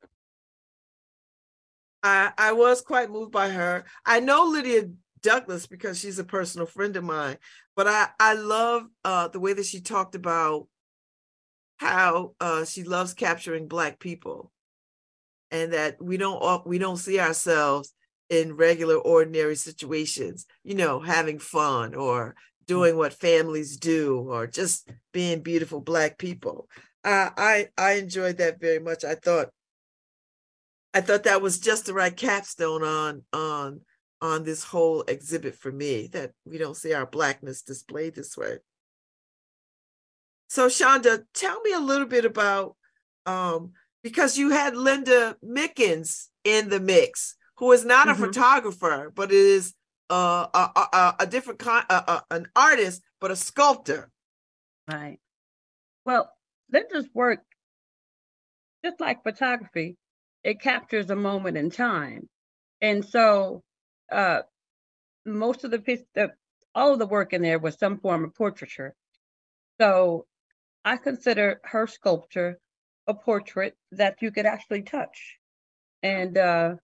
I, 2.08 2.32
I 2.38 2.52
was 2.54 2.82
quite 2.82 3.12
moved 3.12 3.32
by 3.32 3.50
her. 3.50 3.86
I 4.06 4.20
know 4.20 4.46
Lydia 4.46 4.90
Douglas 5.22 5.68
because 5.68 6.00
she's 6.00 6.20
a 6.20 6.24
personal 6.24 6.68
friend 6.68 6.96
of 6.96 7.04
mine. 7.04 7.38
But 7.76 7.88
I 7.88 8.08
I 8.20 8.34
love 8.34 8.84
uh, 9.04 9.28
the 9.28 9.40
way 9.40 9.54
that 9.54 9.66
she 9.66 9.82
talked 9.82 10.16
about 10.16 10.68
how 11.78 12.34
uh, 12.40 12.66
she 12.66 12.84
loves 12.84 13.14
capturing 13.14 13.68
Black 13.68 14.00
people, 14.00 14.52
and 15.52 15.74
that 15.74 16.02
we 16.02 16.18
don't 16.18 16.66
we 16.66 16.78
don't 16.78 16.98
see 16.98 17.20
ourselves 17.20 17.94
in 18.30 18.56
regular 18.56 18.96
ordinary 18.96 19.56
situations. 19.56 20.46
You 20.64 20.76
know, 20.76 21.00
having 21.00 21.40
fun 21.40 21.94
or 21.94 22.36
doing 22.66 22.98
what 22.98 23.14
families 23.14 23.78
do 23.78 24.20
or 24.30 24.48
just 24.48 24.90
being 25.14 25.42
beautiful 25.42 25.82
Black 25.82 26.18
people. 26.18 26.68
Uh, 27.04 27.30
I 27.38 27.68
I 27.78 27.94
enjoyed 27.94 28.38
that 28.38 28.60
very 28.60 28.80
much. 28.80 29.04
I 29.04 29.16
thought 29.16 29.50
I 30.98 31.02
thought 31.02 31.26
that 31.26 31.44
was 31.44 31.60
just 31.60 31.86
the 31.86 31.94
right 31.94 32.16
capstone 32.16 32.84
on 32.84 33.22
on 33.32 33.82
on 34.20 34.44
this 34.44 34.64
whole 34.64 35.04
exhibit 35.04 35.54
for 35.54 35.72
me 35.72 36.08
that 36.08 36.32
we 36.44 36.58
don't 36.58 36.76
see 36.76 36.92
our 36.92 37.06
blackness 37.06 37.62
displayed 37.62 38.16
this 38.16 38.36
way. 38.36 38.58
So 40.50 40.70
Shaunda, 40.70 41.24
tell 41.36 41.62
me 41.62 41.74
a 41.74 41.80
little 41.80 42.08
bit 42.08 42.26
about 42.26 42.78
um, 43.28 43.74
because 44.02 44.40
you 44.40 44.50
had 44.50 44.76
Linda 44.76 45.38
Mickens 45.46 46.30
in 46.44 46.68
the 46.70 46.80
mix, 46.80 47.36
who 47.58 47.72
is 47.74 47.86
not 47.86 48.08
mm-hmm. 48.08 48.24
a 48.24 48.26
photographer, 48.26 49.12
but 49.14 49.32
is 49.32 49.76
uh, 50.10 50.48
a, 50.52 50.80
a, 50.80 51.16
a, 51.20 51.28
different 51.28 51.60
kind, 51.60 51.86
an 52.32 52.48
artist, 52.56 53.04
but 53.22 53.30
a 53.30 53.36
sculptor. 53.36 54.10
Right. 54.90 55.20
Well, 56.06 56.32
Linda's 56.74 57.08
work, 57.14 57.44
just 58.84 59.00
like 59.00 59.22
photography, 59.22 59.96
it 60.48 60.62
captures 60.62 61.10
a 61.10 61.16
moment 61.16 61.58
in 61.58 61.70
time. 61.70 62.30
And 62.82 63.04
so 63.04 63.64
uh, 64.10 64.44
most 65.26 65.66
of 65.66 65.72
the, 65.72 66.00
the 66.16 66.32
all 66.74 66.94
of 66.94 67.00
the 67.00 67.06
work 67.06 67.34
in 67.34 67.42
there 67.42 67.60
was 67.60 67.78
some 67.78 68.00
form 68.00 68.24
of 68.24 68.34
portraiture. 68.34 68.96
So 69.82 70.26
I 70.86 70.96
consider 70.96 71.60
her 71.66 71.86
sculpture 71.86 72.60
a 73.08 73.14
portrait 73.14 73.76
that 73.92 74.22
you 74.22 74.32
could 74.32 74.46
actually 74.46 74.84
touch. 74.84 75.38
And, 76.02 76.38
uh, 76.38 76.76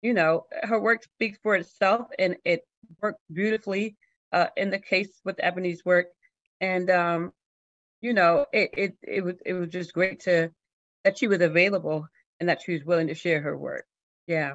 you 0.00 0.14
know, 0.14 0.46
her 0.62 0.78
work 0.78 1.02
speaks 1.02 1.40
for 1.42 1.56
itself 1.56 2.06
and 2.20 2.36
it 2.44 2.60
worked 3.02 3.20
beautifully 3.32 3.96
uh, 4.32 4.46
in 4.56 4.70
the 4.70 4.78
case 4.78 5.10
with 5.24 5.40
Ebony's 5.42 5.84
work. 5.84 6.06
And, 6.60 6.88
um, 6.88 7.32
you 8.00 8.12
know, 8.12 8.46
it, 8.52 8.70
it, 8.76 8.96
it, 9.02 9.24
was, 9.24 9.34
it 9.44 9.54
was 9.54 9.70
just 9.70 9.92
great 9.92 10.20
to, 10.20 10.52
that 11.02 11.18
she 11.18 11.26
was 11.26 11.40
available 11.40 12.06
and 12.40 12.48
that 12.48 12.62
she 12.62 12.72
was 12.72 12.84
willing 12.84 13.08
to 13.08 13.14
share 13.14 13.40
her 13.40 13.56
work. 13.56 13.86
Yeah. 14.26 14.54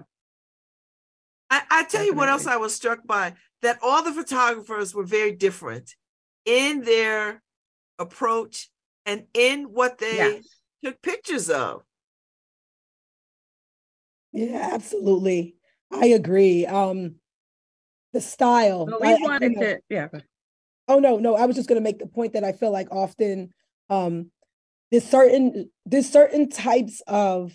I, 1.49 1.61
I 1.69 1.83
tell 1.83 2.03
you 2.03 2.13
what 2.13 2.29
else 2.29 2.47
I 2.47 2.57
was 2.57 2.73
struck 2.73 3.05
by 3.05 3.33
that 3.61 3.79
all 3.83 4.03
the 4.03 4.13
photographers 4.13 4.93
were 4.95 5.03
very 5.03 5.31
different 5.31 5.95
in 6.45 6.81
their 6.81 7.41
approach 7.99 8.69
and 9.05 9.25
in 9.33 9.65
what 9.65 9.97
they 9.97 10.17
yes. 10.17 10.43
took 10.83 11.01
pictures 11.01 11.49
of. 11.49 11.83
Yeah, 14.31 14.69
absolutely. 14.73 15.55
I 15.91 16.07
agree. 16.07 16.65
Um 16.65 17.15
the 18.13 18.21
style. 18.21 18.85
we 18.85 19.07
I, 19.07 19.17
wanted 19.19 19.57
I, 19.57 19.61
to, 19.61 19.79
yeah. 19.89 20.07
Oh 20.87 20.99
no, 20.99 21.17
no, 21.17 21.35
I 21.35 21.45
was 21.45 21.55
just 21.55 21.69
gonna 21.69 21.81
make 21.81 21.99
the 21.99 22.07
point 22.07 22.33
that 22.33 22.43
I 22.43 22.51
feel 22.51 22.71
like 22.71 22.87
often 22.91 23.53
um 23.89 24.31
there's 24.91 25.03
certain 25.03 25.69
there's 25.85 26.09
certain 26.09 26.49
types 26.49 27.01
of 27.07 27.53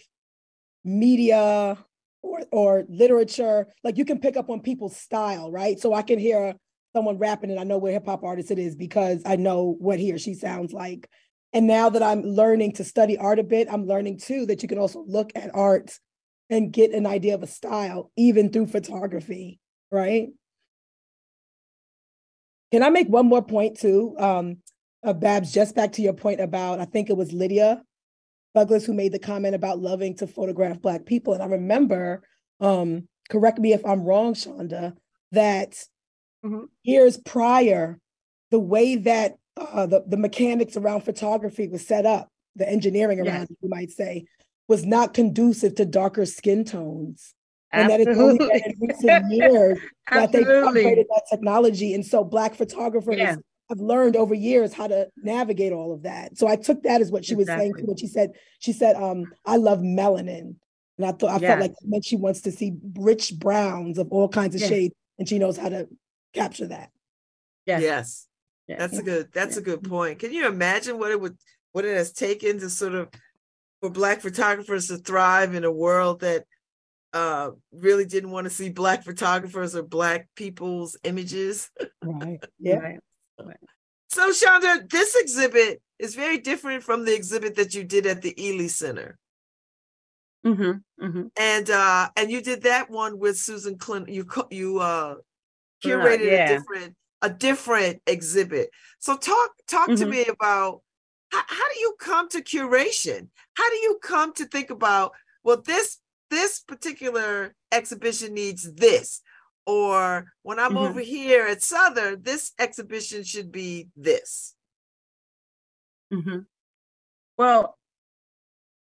media 0.85 1.79
or 2.23 2.41
or 2.51 2.85
literature, 2.89 3.69
like 3.85 3.99
you 3.99 4.05
can 4.05 4.21
pick 4.21 4.37
up 4.37 4.51
on 4.51 4.61
people's 4.61 4.97
style, 4.97 5.51
right? 5.51 5.79
So 5.79 5.95
I 5.95 6.03
can 6.03 6.19
hear 6.19 6.55
someone 6.95 7.19
rapping 7.19 7.51
and 7.51 7.61
I 7.61 7.65
know 7.65 7.79
what 7.79 7.93
hip 7.93 8.07
hop 8.07 8.25
artist 8.25 8.51
it 8.51 8.59
is 8.59 8.75
because 8.75 9.23
I 9.27 9.37
know 9.37 9.77
what 9.79 9.99
he 9.99 10.13
or 10.13 10.19
she 10.19 10.35
sounds 10.35 10.73
like. 10.73 11.09
And 11.53 11.67
now 11.67 11.89
that 11.91 12.03
I'm 12.03 12.23
learning 12.23 12.73
to 12.75 12.85
study 12.85 13.17
art 13.17 13.39
a 13.39 13.45
bit, 13.45 13.69
I'm 13.71 13.87
learning 13.87 14.19
too 14.19 14.47
that 14.47 14.63
you 14.63 14.69
can 14.69 14.79
also 14.79 15.05
look 15.07 15.31
at 15.35 15.55
art 15.55 15.99
and 16.51 16.73
get 16.73 16.93
an 16.93 17.07
idea 17.07 17.35
of 17.35 17.43
a 17.43 17.47
style 17.47 18.11
even 18.17 18.51
through 18.51 18.67
photography, 18.67 19.61
right? 19.91 20.29
Can 22.73 22.83
I 22.83 22.91
make 22.91 23.09
one 23.09 23.27
more 23.27 23.43
point 23.43 23.79
too? 23.79 24.15
Um, 24.19 24.59
uh, 25.03 25.15
Babz, 25.15 25.53
just 25.53 25.75
back 25.75 25.93
to 25.93 26.03
your 26.03 26.13
point 26.13 26.41
about, 26.41 26.81
I 26.81 26.85
think 26.85 27.09
it 27.09 27.17
was 27.17 27.33
Lydia 27.33 27.83
Douglas 28.59 28.85
who 28.85 28.93
made 28.93 29.13
the 29.13 29.21
comment 29.21 29.55
about 29.55 29.79
loving 29.79 30.17
to 30.17 30.27
photograph 30.27 30.81
Black 30.81 31.07
people. 31.07 31.33
And 31.33 31.41
I 31.41 31.47
remember, 31.47 32.23
um, 32.59 33.07
correct 33.31 33.61
me 33.61 33.73
if 33.73 33.87
I'm 33.87 34.03
wrong, 34.03 34.35
Shaunda, 34.35 34.97
that 35.31 35.75
mm-hmm. 36.45 36.65
years 36.83 37.19
prior, 37.19 38.01
the 38.51 38.59
way 38.59 38.97
that 38.97 39.37
uh, 39.57 39.87
the, 39.87 40.03
the 40.09 40.17
mechanics 40.17 40.77
around 40.77 41.03
photography 41.03 41.69
was 41.69 41.87
set 41.87 42.05
up, 42.05 42.31
the 42.57 42.69
engineering 42.69 43.21
around 43.21 43.43
yes. 43.43 43.51
it, 43.51 43.59
you 43.63 43.69
might 43.69 43.93
say, 43.93 44.25
was 44.67 44.85
not 44.85 45.15
conducive 45.15 45.77
to 45.77 45.85
darker 45.85 46.27
skin 46.27 46.65
tones. 46.65 47.35
And 47.71 47.91
that 47.91 48.01
it's 48.01 48.19
only 48.19 48.45
in 48.45 48.75
recent 48.81 49.31
years 49.31 49.79
that 50.11 50.33
they 50.33 50.43
upgraded 50.43 51.05
that 51.11 51.23
technology. 51.31 51.95
And 51.95 52.05
so 52.05 52.25
Black 52.25 52.57
photographers 52.57 53.19
yeah. 53.19 53.37
Have 53.69 53.79
learned 53.79 54.17
over 54.17 54.35
years 54.35 54.73
how 54.73 54.87
to 54.87 55.09
navigate 55.17 55.73
all 55.73 55.93
of 55.93 56.03
that. 56.03 56.39
So 56.39 56.47
I 56.47 56.57
took 56.57 56.83
that 56.85 57.01
as 57.01 57.11
what 57.11 57.25
she 57.25 57.35
exactly. 57.35 57.69
was 57.69 57.77
saying 57.77 57.87
when 57.87 57.97
she 57.97 58.07
said, 58.07 58.33
she 58.61 58.73
said, 58.73 58.97
um, 58.97 59.27
I 59.45 59.57
love 59.57 59.81
melanin. 59.81 60.57
And 60.97 61.07
I 61.07 61.13
thought 61.13 61.31
I 61.31 61.39
felt 61.39 61.61
like 61.61 61.75
meant 61.85 62.05
she 62.05 62.17
wants 62.17 62.41
to 62.43 62.53
see 62.53 62.73
rich 62.97 63.39
browns 63.39 63.99
of 63.99 64.09
all 64.11 64.29
kinds 64.29 64.57
of 64.57 64.61
shades, 64.61 64.95
and 65.19 65.29
she 65.29 65.39
knows 65.39 65.57
how 65.57 65.69
to 65.69 65.89
capture 66.35 66.67
that. 66.67 66.91
Yes. 67.67 68.27
Yes. 68.67 68.79
That's 68.79 68.99
a 68.99 69.03
good 69.03 69.29
that's 69.33 69.57
a 69.57 69.63
good 69.63 69.85
point. 69.85 70.19
Can 70.19 70.33
you 70.33 70.49
imagine 70.49 70.99
what 70.99 71.13
it 71.13 71.21
would 71.21 71.37
what 71.73 71.85
it 71.85 71.97
has 71.97 72.13
taken 72.13 72.59
to 72.59 72.69
sort 72.69 72.95
of 72.95 73.09
for 73.81 73.91
black 73.91 74.21
photographers 74.21 74.89
to 74.89 74.97
thrive 74.97 75.55
in 75.55 75.65
a 75.65 75.71
world 75.71 76.21
that 76.21 76.45
uh, 77.13 77.51
really 77.73 78.05
didn't 78.05 78.31
want 78.31 78.45
to 78.45 78.51
see 78.51 78.69
black 78.69 79.05
photographers 79.05 79.77
or 79.77 79.83
black 79.83 80.29
people's 80.35 80.97
images. 81.05 81.71
Right. 82.03 82.43
Yeah. 82.59 82.77
right. 82.77 82.99
So 84.09 84.31
Shaunda, 84.31 84.89
this 84.89 85.15
exhibit 85.17 85.83
is 85.99 86.15
very 86.15 86.39
different 86.39 86.83
from 86.83 87.05
the 87.05 87.15
exhibit 87.15 87.57
that 87.57 87.75
you 87.75 87.85
did 87.85 88.07
at 88.07 88.23
the 88.23 88.35
Ely 88.43 88.69
Center. 88.69 89.19
Mm-hmm, 90.47 91.05
mm-hmm. 91.05 91.27
And 91.39 91.71
uh, 91.71 92.09
and 92.17 92.31
you 92.31 92.41
did 92.41 92.63
that 92.63 92.91
one 92.91 93.19
with 93.19 93.39
Susan 93.39 93.77
Clinton. 93.77 94.15
You 94.15 94.27
you 94.51 94.79
uh, 94.81 95.17
curated 95.85 96.31
yeah. 96.31 96.45
a 96.45 96.59
different 96.59 96.97
a 97.23 97.31
different 97.31 98.01
exhibit. 98.07 98.71
So 98.99 99.17
talk 99.17 99.51
talk 99.67 99.89
mm-hmm. 99.89 100.03
to 100.03 100.07
me 100.07 100.27
about 100.27 100.81
how, 101.31 101.43
how 101.47 101.69
do 101.75 101.81
you 101.81 101.95
come 102.01 102.29
to 102.31 102.43
curation? 102.43 103.29
How 103.55 103.69
do 103.69 103.77
you 103.77 103.99
come 104.03 104.33
to 104.35 104.47
think 104.47 104.71
about 104.71 105.13
well 105.43 105.61
this 105.61 105.99
this 106.31 106.61
particular 106.61 107.55
exhibition 107.73 108.35
needs 108.35 108.73
this 108.75 109.21
or 109.69 110.33
when 110.43 110.59
i'm 110.59 110.71
mm-hmm. 110.71 110.79
over 110.79 111.01
here 111.01 111.47
at 111.47 111.63
southern 111.63 112.23
this 112.23 112.53
exhibition 112.59 113.23
should 113.23 113.53
be 113.53 113.87
this 113.97 114.55
mm-hmm. 116.13 116.39
well 117.37 117.77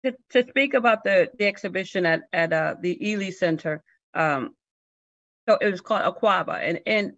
to, 0.02 0.16
to 0.30 0.48
speak 0.48 0.72
about 0.72 1.04
the, 1.04 1.30
the 1.38 1.46
exhibition 1.46 2.06
at, 2.06 2.22
at 2.32 2.50
uh, 2.54 2.74
the 2.80 3.10
ely 3.10 3.28
center 3.28 3.82
um, 4.14 4.54
so 5.46 5.58
it 5.60 5.70
was 5.70 5.82
called 5.82 6.02
Akwaaba 6.02 6.58
and 6.62 6.80
and 6.86 7.12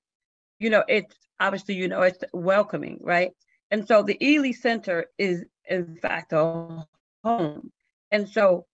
you 0.58 0.68
know 0.68 0.82
it's 0.88 1.14
obviously 1.38 1.76
you 1.76 1.86
know 1.86 2.02
it's 2.02 2.24
welcoming 2.32 2.98
right 3.00 3.30
and 3.70 3.86
so 3.86 4.02
the 4.02 4.18
ely 4.20 4.50
center 4.50 5.06
is 5.18 5.44
in 5.70 5.96
fact 6.02 6.32
a 6.32 6.84
home 7.22 7.70
and 8.10 8.28
so 8.28 8.66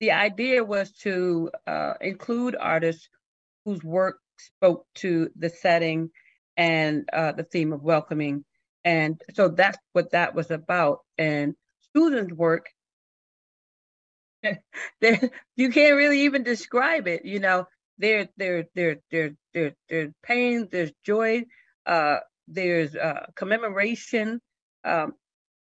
the 0.00 0.10
idea 0.10 0.64
was 0.64 0.90
to 0.90 1.50
uh, 1.66 1.94
include 2.00 2.56
artists 2.58 3.10
whose 3.64 3.82
work 3.82 4.18
spoke 4.38 4.86
to 4.96 5.30
the 5.36 5.50
setting 5.50 6.10
and 6.56 7.08
uh, 7.12 7.32
the 7.32 7.44
theme 7.44 7.72
of 7.72 7.82
welcoming. 7.82 8.44
And 8.84 9.20
so 9.34 9.48
that's 9.48 9.78
what 9.92 10.12
that 10.12 10.34
was 10.34 10.50
about. 10.50 10.98
And 11.18 11.54
Susan's 11.94 12.32
work, 12.32 12.66
you 15.00 15.70
can't 15.70 15.96
really 15.96 16.22
even 16.22 16.42
describe 16.42 17.06
it. 17.06 17.24
You 17.24 17.40
know, 17.40 17.66
there, 17.98 18.28
there, 18.36 18.66
there, 18.74 18.96
there, 19.10 19.30
there, 19.54 19.74
there's 19.88 20.12
pain, 20.24 20.68
there's 20.70 20.92
joy, 21.04 21.44
uh, 21.86 22.18
there's 22.48 22.94
uh, 22.96 23.26
commemoration, 23.36 24.40
um, 24.84 25.12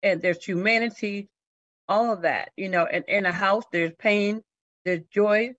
and 0.04 0.22
there's 0.22 0.44
humanity, 0.44 1.30
all 1.88 2.14
of 2.14 2.24
that, 2.24 2.50
you 2.58 2.70
know, 2.70 2.86
and 2.86 3.06
in 3.08 3.26
a 3.26 3.32
house, 3.32 3.64
there's 3.72 3.94
pain, 3.98 4.42
there's 4.86 5.02
joy, 5.14 5.52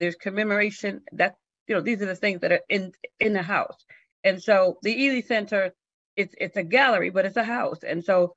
there's 0.00 0.16
commemoration. 0.16 1.02
That 1.12 1.34
you 1.66 1.74
know, 1.74 1.80
these 1.80 2.02
are 2.02 2.06
the 2.06 2.16
things 2.16 2.40
that 2.40 2.52
are 2.52 2.60
in 2.68 2.92
in 3.20 3.32
the 3.32 3.42
house. 3.42 3.84
And 4.24 4.42
so 4.42 4.78
the 4.82 4.92
Ely 5.04 5.20
Center, 5.20 5.72
it's 6.16 6.34
it's 6.38 6.56
a 6.56 6.62
gallery, 6.62 7.10
but 7.10 7.26
it's 7.26 7.36
a 7.36 7.44
house. 7.44 7.82
And 7.82 8.04
so 8.04 8.34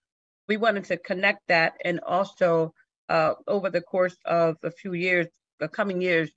we 0.48 0.58
wanted 0.58 0.86
to 0.86 0.98
connect 0.98 1.48
that 1.48 1.74
and 1.86 2.00
also 2.00 2.74
uh, 3.10 3.34
over 3.48 3.70
the 3.70 3.82
course 3.82 4.18
of 4.26 4.58
a 4.64 4.72
few 4.72 4.94
years, 4.94 5.28
the 5.60 5.68
coming 5.68 6.02
years, 6.02 6.32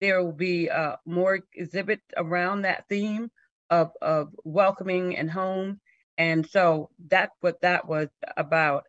there 0.00 0.22
will 0.22 0.32
be 0.32 0.70
uh, 0.70 0.96
more 1.06 1.40
exhibits 1.54 2.04
around 2.16 2.62
that 2.62 2.84
theme 2.88 3.30
of, 3.68 3.90
of 4.00 4.28
welcoming 4.44 5.16
and 5.16 5.30
home. 5.30 5.80
And 6.18 6.46
so 6.46 6.90
that's 7.08 7.34
what 7.40 7.60
that 7.62 7.86
was 7.88 8.08
about. 8.36 8.84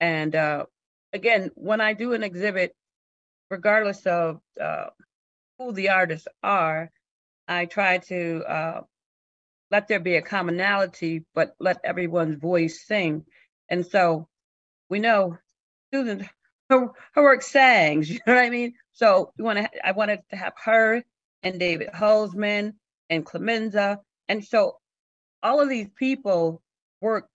And 0.00 0.34
uh, 0.34 0.66
again, 1.12 1.50
when 1.54 1.80
I 1.80 1.92
do 1.94 2.12
an 2.12 2.22
exhibit, 2.22 2.74
regardless 3.50 4.06
of 4.06 4.40
uh, 4.60 4.86
who 5.58 5.72
the 5.72 5.90
artists 5.90 6.28
are, 6.42 6.90
I 7.48 7.66
try 7.66 7.98
to 7.98 8.42
uh, 8.44 8.80
let 9.70 9.88
there 9.88 10.00
be 10.00 10.16
a 10.16 10.22
commonality, 10.22 11.24
but 11.34 11.54
let 11.58 11.80
everyone's 11.84 12.38
voice 12.38 12.84
sing. 12.86 13.24
And 13.68 13.86
so 13.86 14.28
we 14.88 14.98
know 14.98 15.38
Susan, 15.92 16.28
her, 16.70 16.88
her 17.14 17.22
work 17.22 17.42
sangs, 17.42 18.10
you 18.10 18.20
know 18.26 18.34
what 18.34 18.44
I 18.44 18.50
mean? 18.50 18.74
So 18.92 19.32
we 19.38 19.44
want 19.44 19.58
to, 19.58 19.86
I 19.86 19.92
wanted 19.92 20.20
to 20.30 20.36
have 20.36 20.54
her 20.64 21.02
and 21.42 21.60
David 21.60 21.88
Hulsman 21.94 22.74
and 23.08 23.24
Clemenza. 23.24 24.00
And 24.28 24.44
so 24.44 24.78
all 25.42 25.60
of 25.60 25.68
these 25.68 25.88
people 25.96 26.62
work, 27.00 27.28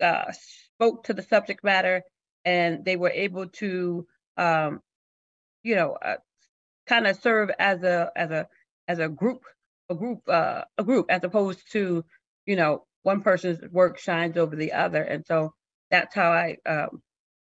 uh, 0.00 0.32
spoke 0.74 1.04
to 1.04 1.14
the 1.14 1.22
subject 1.22 1.62
matter 1.64 2.02
and 2.44 2.84
they 2.84 2.96
were 2.96 3.10
able 3.10 3.48
to, 3.48 4.06
um, 4.36 4.80
you 5.62 5.74
know, 5.74 5.92
uh, 5.92 6.16
kind 6.90 7.06
of 7.06 7.16
serve 7.22 7.50
as 7.58 7.82
a 7.82 8.10
as 8.16 8.30
a 8.30 8.48
as 8.88 8.98
a 8.98 9.08
group, 9.08 9.42
a 9.88 9.94
group, 9.94 10.20
uh, 10.28 10.64
a 10.76 10.84
group, 10.84 11.06
as 11.08 11.24
opposed 11.24 11.60
to, 11.72 12.04
you 12.46 12.56
know, 12.56 12.84
one 13.04 13.22
person's 13.22 13.60
work 13.70 13.98
shines 13.98 14.36
over 14.36 14.56
the 14.56 14.72
other, 14.72 15.02
and 15.02 15.24
so 15.26 15.54
that's 15.90 16.14
how 16.14 16.30
I 16.32 16.56
um, 16.66 17.02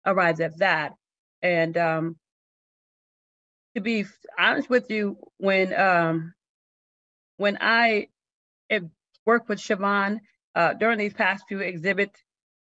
arrived 0.06 0.41
at 0.41 0.58
that. 0.60 0.93
And 1.41 1.77
um, 1.77 2.15
to 3.75 3.82
be 3.82 4.06
honest 4.39 4.69
with 4.69 4.89
you, 4.89 5.17
when 5.38 5.73
um, 5.79 6.34
when 7.38 7.58
I 7.62 8.08
work 9.25 9.49
with 9.49 9.60
Siobhan 9.60 10.19
uh, 10.56 10.73
during 10.73 10.97
these 10.97 11.13
past 11.13 11.45
few 11.47 11.60
exhibits, 11.60 12.19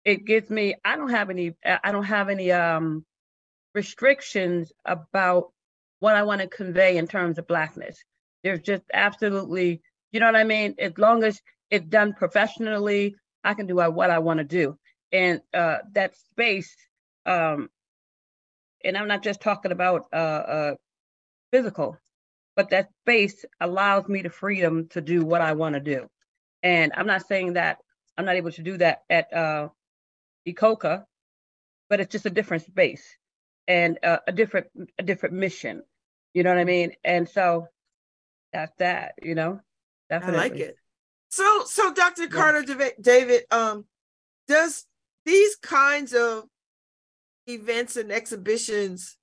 it 0.06 0.26
gives 0.26 0.50
me 0.50 0.76
i 0.84 0.96
don't 0.96 1.12
have 1.12 1.30
any 1.30 1.56
i 1.66 1.92
don't 1.92 2.04
have 2.04 2.30
any 2.30 2.52
um 2.52 3.06
restrictions 3.74 4.72
about 4.86 5.52
what 6.04 6.16
i 6.18 6.24
want 6.24 6.42
to 6.42 6.48
convey 6.48 6.98
in 6.98 7.08
terms 7.08 7.40
of 7.40 7.48
blackness 7.48 7.98
there's 8.44 8.62
just 8.62 8.84
absolutely 8.94 9.82
you 10.14 10.20
know 10.22 10.28
what 10.28 10.38
i 10.38 10.46
mean 10.46 10.76
as 10.80 10.94
long 10.98 11.24
as 11.24 11.42
it's 11.72 11.88
done 11.88 12.14
professionally 12.14 13.16
i 13.44 13.54
can 13.56 13.68
do 13.68 13.78
what 13.78 14.12
i 14.12 14.20
want 14.20 14.40
to 14.40 14.46
do 14.46 14.78
and 15.14 15.42
uh 15.54 15.78
that 15.94 16.16
space 16.18 16.76
um 17.28 17.70
and 18.86 18.98
i'm 18.98 19.10
not 19.10 19.24
just 19.24 19.42
talking 19.42 19.74
about 19.74 20.04
uh 20.14 20.44
uh 20.58 20.76
physical 21.52 21.98
but 22.58 22.72
that 22.72 22.90
space 23.04 23.46
allows 23.62 24.10
me 24.10 24.24
the 24.24 24.30
freedom 24.32 24.90
to 24.90 25.02
do 25.02 25.26
what 25.26 25.42
I 25.42 25.54
want 25.54 25.76
to 25.76 25.82
do. 25.82 26.08
And 26.64 26.94
I'm 26.96 27.08
not 27.08 27.28
saying 27.28 27.56
that 27.56 27.80
I'm 28.18 28.26
not 28.26 28.38
able 28.38 28.54
to 28.54 28.64
do 28.64 28.78
that 28.80 29.04
at 29.10 29.34
uh, 29.34 29.70
Ecoca, 30.48 31.06
but 31.90 32.02
it's 32.02 32.12
just 32.12 32.28
a 32.28 32.32
different 32.32 32.66
space 32.66 33.04
and 33.68 34.00
uh, 34.04 34.20
a 34.28 34.34
different 34.34 34.68
a 35.00 35.04
different 35.04 35.36
mission. 35.36 35.84
You 36.34 36.44
know 36.44 36.50
what 36.50 36.60
I 36.60 36.66
mean? 36.66 36.94
And 37.04 37.28
so 37.28 37.68
that's 38.52 38.74
that. 38.80 39.14
You 39.22 39.36
know, 39.36 39.60
definitely. 40.10 40.40
I 40.40 40.44
like 40.44 40.58
it. 40.58 40.76
So, 41.30 41.64
so 41.66 41.94
Dr. 41.94 42.28
Carter 42.28 42.64
yeah. 42.68 42.90
David, 43.02 43.44
um, 43.50 43.86
does 44.48 44.86
these 45.26 45.56
kinds 45.56 46.14
of 46.14 46.44
events 47.48 47.96
and 47.98 48.12
exhibitions 48.12 49.18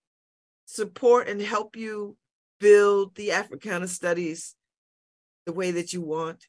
support 0.67 1.29
and 1.29 1.41
help 1.41 1.77
you 1.77 2.17
build 2.59 3.15
the 3.15 3.33
Africana 3.33 3.89
studies 3.89 4.55
the 5.47 5.53
way 5.53 5.71
that 5.73 5.93
you 5.93 6.03
want? 6.03 6.47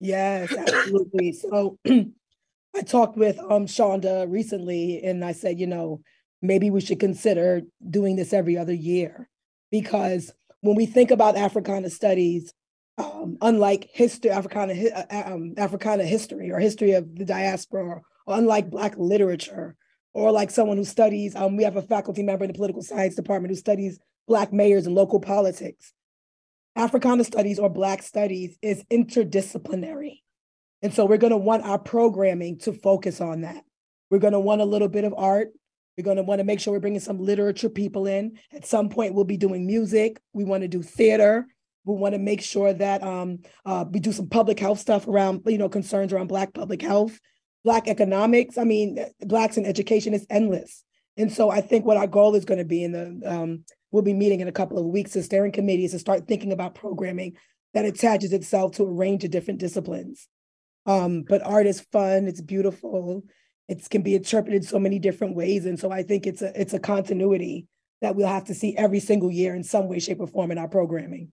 Yes, 0.00 0.52
absolutely. 0.52 1.32
so 1.32 1.78
I 1.86 2.82
talked 2.84 3.16
with 3.16 3.38
um 3.38 3.66
Shaunda 3.66 4.30
recently 4.30 5.02
and 5.04 5.24
I 5.24 5.32
said, 5.32 5.58
you 5.58 5.66
know, 5.66 6.00
maybe 6.40 6.70
we 6.70 6.80
should 6.80 7.00
consider 7.00 7.62
doing 7.88 8.16
this 8.16 8.32
every 8.32 8.58
other 8.58 8.74
year 8.74 9.28
because 9.72 10.32
when 10.60 10.76
we 10.76 10.86
think 10.86 11.10
about 11.10 11.36
Africana 11.36 11.90
studies, 11.90 12.54
um, 12.98 13.38
unlike 13.40 13.88
history, 13.92 14.30
Africana, 14.30 14.74
uh, 14.74 15.02
uh, 15.10 15.32
um, 15.32 15.54
Africana 15.56 16.04
history 16.04 16.52
or 16.52 16.60
history 16.60 16.92
of 16.92 17.16
the 17.16 17.24
diaspora, 17.24 18.02
or 18.26 18.38
unlike 18.38 18.70
Black 18.70 18.94
literature, 18.96 19.74
or 20.14 20.30
like 20.30 20.50
someone 20.50 20.76
who 20.76 20.84
studies, 20.84 21.34
um, 21.34 21.56
we 21.56 21.64
have 21.64 21.76
a 21.76 21.82
faculty 21.82 22.22
member 22.22 22.44
in 22.44 22.52
the 22.52 22.56
political 22.56 22.82
science 22.82 23.16
department 23.16 23.50
who 23.50 23.56
studies 23.56 23.98
Black 24.28 24.52
mayors 24.52 24.86
and 24.86 24.94
local 24.94 25.18
politics. 25.18 25.92
Africana 26.76 27.24
studies 27.24 27.58
or 27.58 27.68
Black 27.68 28.02
studies 28.02 28.56
is 28.62 28.84
interdisciplinary. 28.92 30.20
And 30.82 30.92
so 30.92 31.06
we're 31.06 31.16
going 31.16 31.32
to 31.32 31.38
want 31.38 31.64
our 31.64 31.78
programming 31.78 32.58
to 32.60 32.72
focus 32.72 33.20
on 33.20 33.40
that. 33.40 33.64
We're 34.10 34.18
going 34.18 34.32
to 34.34 34.40
want 34.40 34.60
a 34.60 34.66
little 34.66 34.88
bit 34.88 35.04
of 35.04 35.14
art. 35.16 35.52
We're 35.96 36.04
going 36.04 36.16
to 36.16 36.22
want 36.22 36.38
to 36.38 36.44
make 36.44 36.60
sure 36.60 36.72
we're 36.72 36.80
bringing 36.80 37.00
some 37.00 37.18
literature 37.18 37.68
people 37.68 38.06
in. 38.06 38.38
At 38.52 38.66
some 38.66 38.88
point, 38.88 39.14
we'll 39.14 39.24
be 39.24 39.36
doing 39.36 39.66
music. 39.66 40.20
We 40.32 40.44
want 40.44 40.62
to 40.62 40.68
do 40.68 40.82
theater. 40.82 41.46
We 41.84 41.94
want 41.96 42.14
to 42.14 42.18
make 42.18 42.40
sure 42.40 42.72
that 42.72 43.02
um, 43.02 43.40
uh, 43.66 43.84
we 43.90 44.00
do 44.00 44.12
some 44.12 44.28
public 44.28 44.58
health 44.58 44.78
stuff 44.78 45.06
around, 45.06 45.42
you 45.46 45.58
know, 45.58 45.68
concerns 45.68 46.12
around 46.12 46.28
Black 46.28 46.54
public 46.54 46.80
health, 46.80 47.18
Black 47.64 47.88
economics. 47.88 48.56
I 48.56 48.64
mean, 48.64 49.04
Blacks 49.20 49.56
in 49.56 49.66
education 49.66 50.14
is 50.14 50.26
endless. 50.30 50.84
And 51.16 51.30
so 51.30 51.50
I 51.50 51.60
think 51.60 51.84
what 51.84 51.96
our 51.96 52.06
goal 52.06 52.34
is 52.36 52.44
going 52.44 52.58
to 52.58 52.64
be 52.64 52.84
in 52.84 52.92
the, 52.92 53.20
um, 53.26 53.64
we'll 53.90 54.02
be 54.02 54.14
meeting 54.14 54.40
in 54.40 54.48
a 54.48 54.52
couple 54.52 54.78
of 54.78 54.86
weeks, 54.86 55.12
the 55.12 55.22
steering 55.22 55.52
committee 55.52 55.84
is 55.84 55.90
to 55.90 55.98
start 55.98 56.26
thinking 56.26 56.52
about 56.52 56.74
programming 56.74 57.36
that 57.74 57.84
attaches 57.84 58.32
itself 58.32 58.72
to 58.72 58.84
a 58.84 58.90
range 58.90 59.24
of 59.24 59.30
different 59.30 59.60
disciplines. 59.60 60.28
Um, 60.86 61.24
but 61.28 61.44
art 61.44 61.66
is 61.66 61.80
fun, 61.92 62.26
it's 62.26 62.40
beautiful, 62.40 63.22
it 63.72 63.88
can 63.88 64.02
be 64.02 64.14
interpreted 64.14 64.64
so 64.64 64.78
many 64.78 64.98
different 64.98 65.34
ways. 65.34 65.64
And 65.64 65.80
so 65.80 65.90
I 65.90 66.02
think 66.02 66.26
it's 66.26 66.42
a 66.42 66.60
it's 66.60 66.74
a 66.74 66.78
continuity 66.78 67.66
that 68.02 68.14
we'll 68.14 68.26
have 68.28 68.44
to 68.44 68.54
see 68.54 68.76
every 68.76 69.00
single 69.00 69.30
year 69.30 69.54
in 69.54 69.64
some 69.64 69.88
way, 69.88 69.98
shape, 69.98 70.20
or 70.20 70.26
form 70.26 70.50
in 70.50 70.58
our 70.58 70.68
programming. 70.68 71.32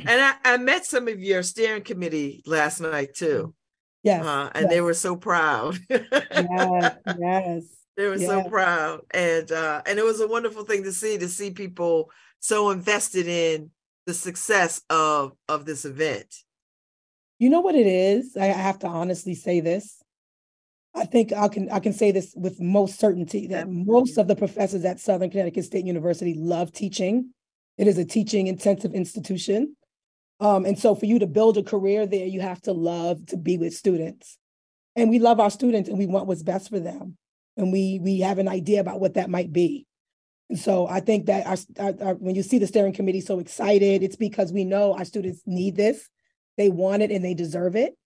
And 0.00 0.20
I, 0.20 0.34
I 0.44 0.56
met 0.56 0.84
some 0.84 1.08
of 1.08 1.20
your 1.20 1.42
steering 1.42 1.82
committee 1.82 2.42
last 2.46 2.80
night 2.80 3.14
too. 3.14 3.54
Yes. 4.02 4.24
Uh, 4.24 4.50
and 4.54 4.64
yes. 4.64 4.70
they 4.70 4.80
were 4.80 4.94
so 4.94 5.14
proud. 5.14 5.78
yes, 5.88 6.96
yes. 7.18 7.62
They 7.96 8.06
were 8.06 8.16
yes. 8.16 8.30
so 8.30 8.48
proud. 8.48 9.00
And 9.10 9.52
uh, 9.52 9.82
and 9.84 9.98
it 9.98 10.04
was 10.04 10.20
a 10.20 10.28
wonderful 10.28 10.64
thing 10.64 10.84
to 10.84 10.92
see 10.92 11.18
to 11.18 11.28
see 11.28 11.50
people 11.50 12.10
so 12.40 12.70
invested 12.70 13.28
in 13.28 13.70
the 14.06 14.14
success 14.14 14.80
of 14.88 15.32
of 15.48 15.66
this 15.66 15.84
event. 15.84 16.34
You 17.38 17.50
know 17.50 17.60
what 17.60 17.74
it 17.74 17.86
is? 17.86 18.36
I 18.36 18.46
have 18.46 18.78
to 18.80 18.86
honestly 18.86 19.34
say 19.34 19.60
this. 19.60 19.99
I 20.94 21.04
think 21.04 21.32
I 21.32 21.48
can 21.48 21.70
I 21.70 21.78
can 21.78 21.92
say 21.92 22.10
this 22.10 22.34
with 22.36 22.60
most 22.60 22.98
certainty 22.98 23.46
that 23.48 23.68
most 23.68 24.18
of 24.18 24.26
the 24.26 24.36
professors 24.36 24.84
at 24.84 24.98
Southern 24.98 25.30
Connecticut 25.30 25.64
State 25.64 25.86
University 25.86 26.34
love 26.34 26.72
teaching. 26.72 27.30
It 27.78 27.86
is 27.86 27.96
a 27.96 28.04
teaching 28.04 28.48
intensive 28.48 28.92
institution. 28.92 29.76
Um, 30.40 30.64
and 30.64 30.78
so 30.78 30.94
for 30.94 31.06
you 31.06 31.18
to 31.18 31.26
build 31.26 31.58
a 31.58 31.62
career 31.62 32.06
there, 32.06 32.26
you 32.26 32.40
have 32.40 32.60
to 32.62 32.72
love 32.72 33.26
to 33.26 33.36
be 33.36 33.56
with 33.56 33.74
students. 33.74 34.38
And 34.96 35.10
we 35.10 35.18
love 35.18 35.38
our 35.38 35.50
students 35.50 35.88
and 35.88 35.98
we 35.98 36.06
want 36.06 36.26
what's 36.26 36.42
best 36.42 36.70
for 36.70 36.80
them. 36.80 37.16
And 37.56 37.72
we 37.72 38.00
we 38.02 38.20
have 38.20 38.38
an 38.38 38.48
idea 38.48 38.80
about 38.80 39.00
what 39.00 39.14
that 39.14 39.30
might 39.30 39.52
be. 39.52 39.86
And 40.48 40.58
so 40.58 40.88
I 40.88 40.98
think 40.98 41.26
that 41.26 41.46
our, 41.46 41.56
our, 41.78 41.94
our, 42.02 42.14
when 42.14 42.34
you 42.34 42.42
see 42.42 42.58
the 42.58 42.66
steering 42.66 42.92
committee 42.92 43.20
so 43.20 43.38
excited, 43.38 44.02
it's 44.02 44.16
because 44.16 44.52
we 44.52 44.64
know 44.64 44.94
our 44.94 45.04
students 45.04 45.42
need 45.46 45.76
this. 45.76 46.08
They 46.56 46.68
want 46.68 47.02
it 47.02 47.12
and 47.12 47.24
they 47.24 47.34
deserve 47.34 47.76
it. 47.76 47.96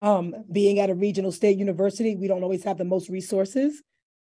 Um, 0.00 0.34
being 0.50 0.78
at 0.78 0.90
a 0.90 0.94
regional 0.94 1.32
state 1.32 1.58
university, 1.58 2.14
we 2.14 2.28
don't 2.28 2.42
always 2.42 2.64
have 2.64 2.78
the 2.78 2.84
most 2.84 3.08
resources. 3.08 3.82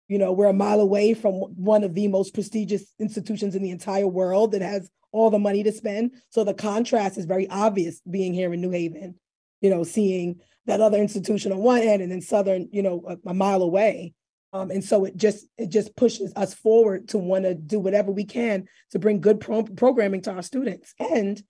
You 0.08 0.18
know, 0.18 0.32
we're 0.32 0.46
a 0.46 0.52
mile 0.52 0.80
away 0.80 1.14
from 1.14 1.34
one 1.34 1.82
of 1.82 1.94
the 1.94 2.06
most 2.06 2.34
prestigious 2.34 2.84
institutions 3.00 3.56
in 3.56 3.62
the 3.62 3.72
entire 3.72 4.06
world 4.06 4.52
that 4.52 4.62
has 4.62 4.88
all 5.10 5.30
the 5.30 5.38
money 5.38 5.62
to 5.64 5.72
spend. 5.72 6.12
So 6.30 6.44
the 6.44 6.54
contrast 6.54 7.18
is 7.18 7.24
very 7.24 7.48
obvious 7.48 8.00
being 8.08 8.32
here 8.32 8.52
in 8.52 8.60
New 8.60 8.70
Haven, 8.70 9.16
you 9.60 9.70
know, 9.70 9.82
seeing 9.82 10.40
that 10.66 10.80
other 10.80 10.98
institution 10.98 11.52
on 11.52 11.58
one 11.58 11.80
end 11.80 12.02
and 12.02 12.12
then 12.12 12.20
Southern, 12.20 12.68
you 12.70 12.82
know, 12.82 13.02
a, 13.08 13.30
a 13.30 13.34
mile 13.34 13.62
away. 13.62 14.14
Um, 14.52 14.70
and 14.70 14.84
so 14.84 15.04
it 15.04 15.16
just 15.16 15.46
it 15.58 15.68
just 15.68 15.96
pushes 15.96 16.32
us 16.36 16.54
forward 16.54 17.08
to 17.08 17.18
want 17.18 17.44
to 17.44 17.54
do 17.54 17.80
whatever 17.80 18.10
we 18.12 18.24
can 18.24 18.66
to 18.92 18.98
bring 18.98 19.20
good 19.20 19.40
pro- 19.40 19.64
programming 19.64 20.22
to 20.22 20.32
our 20.32 20.42
students 20.42 20.94
and 20.98 21.42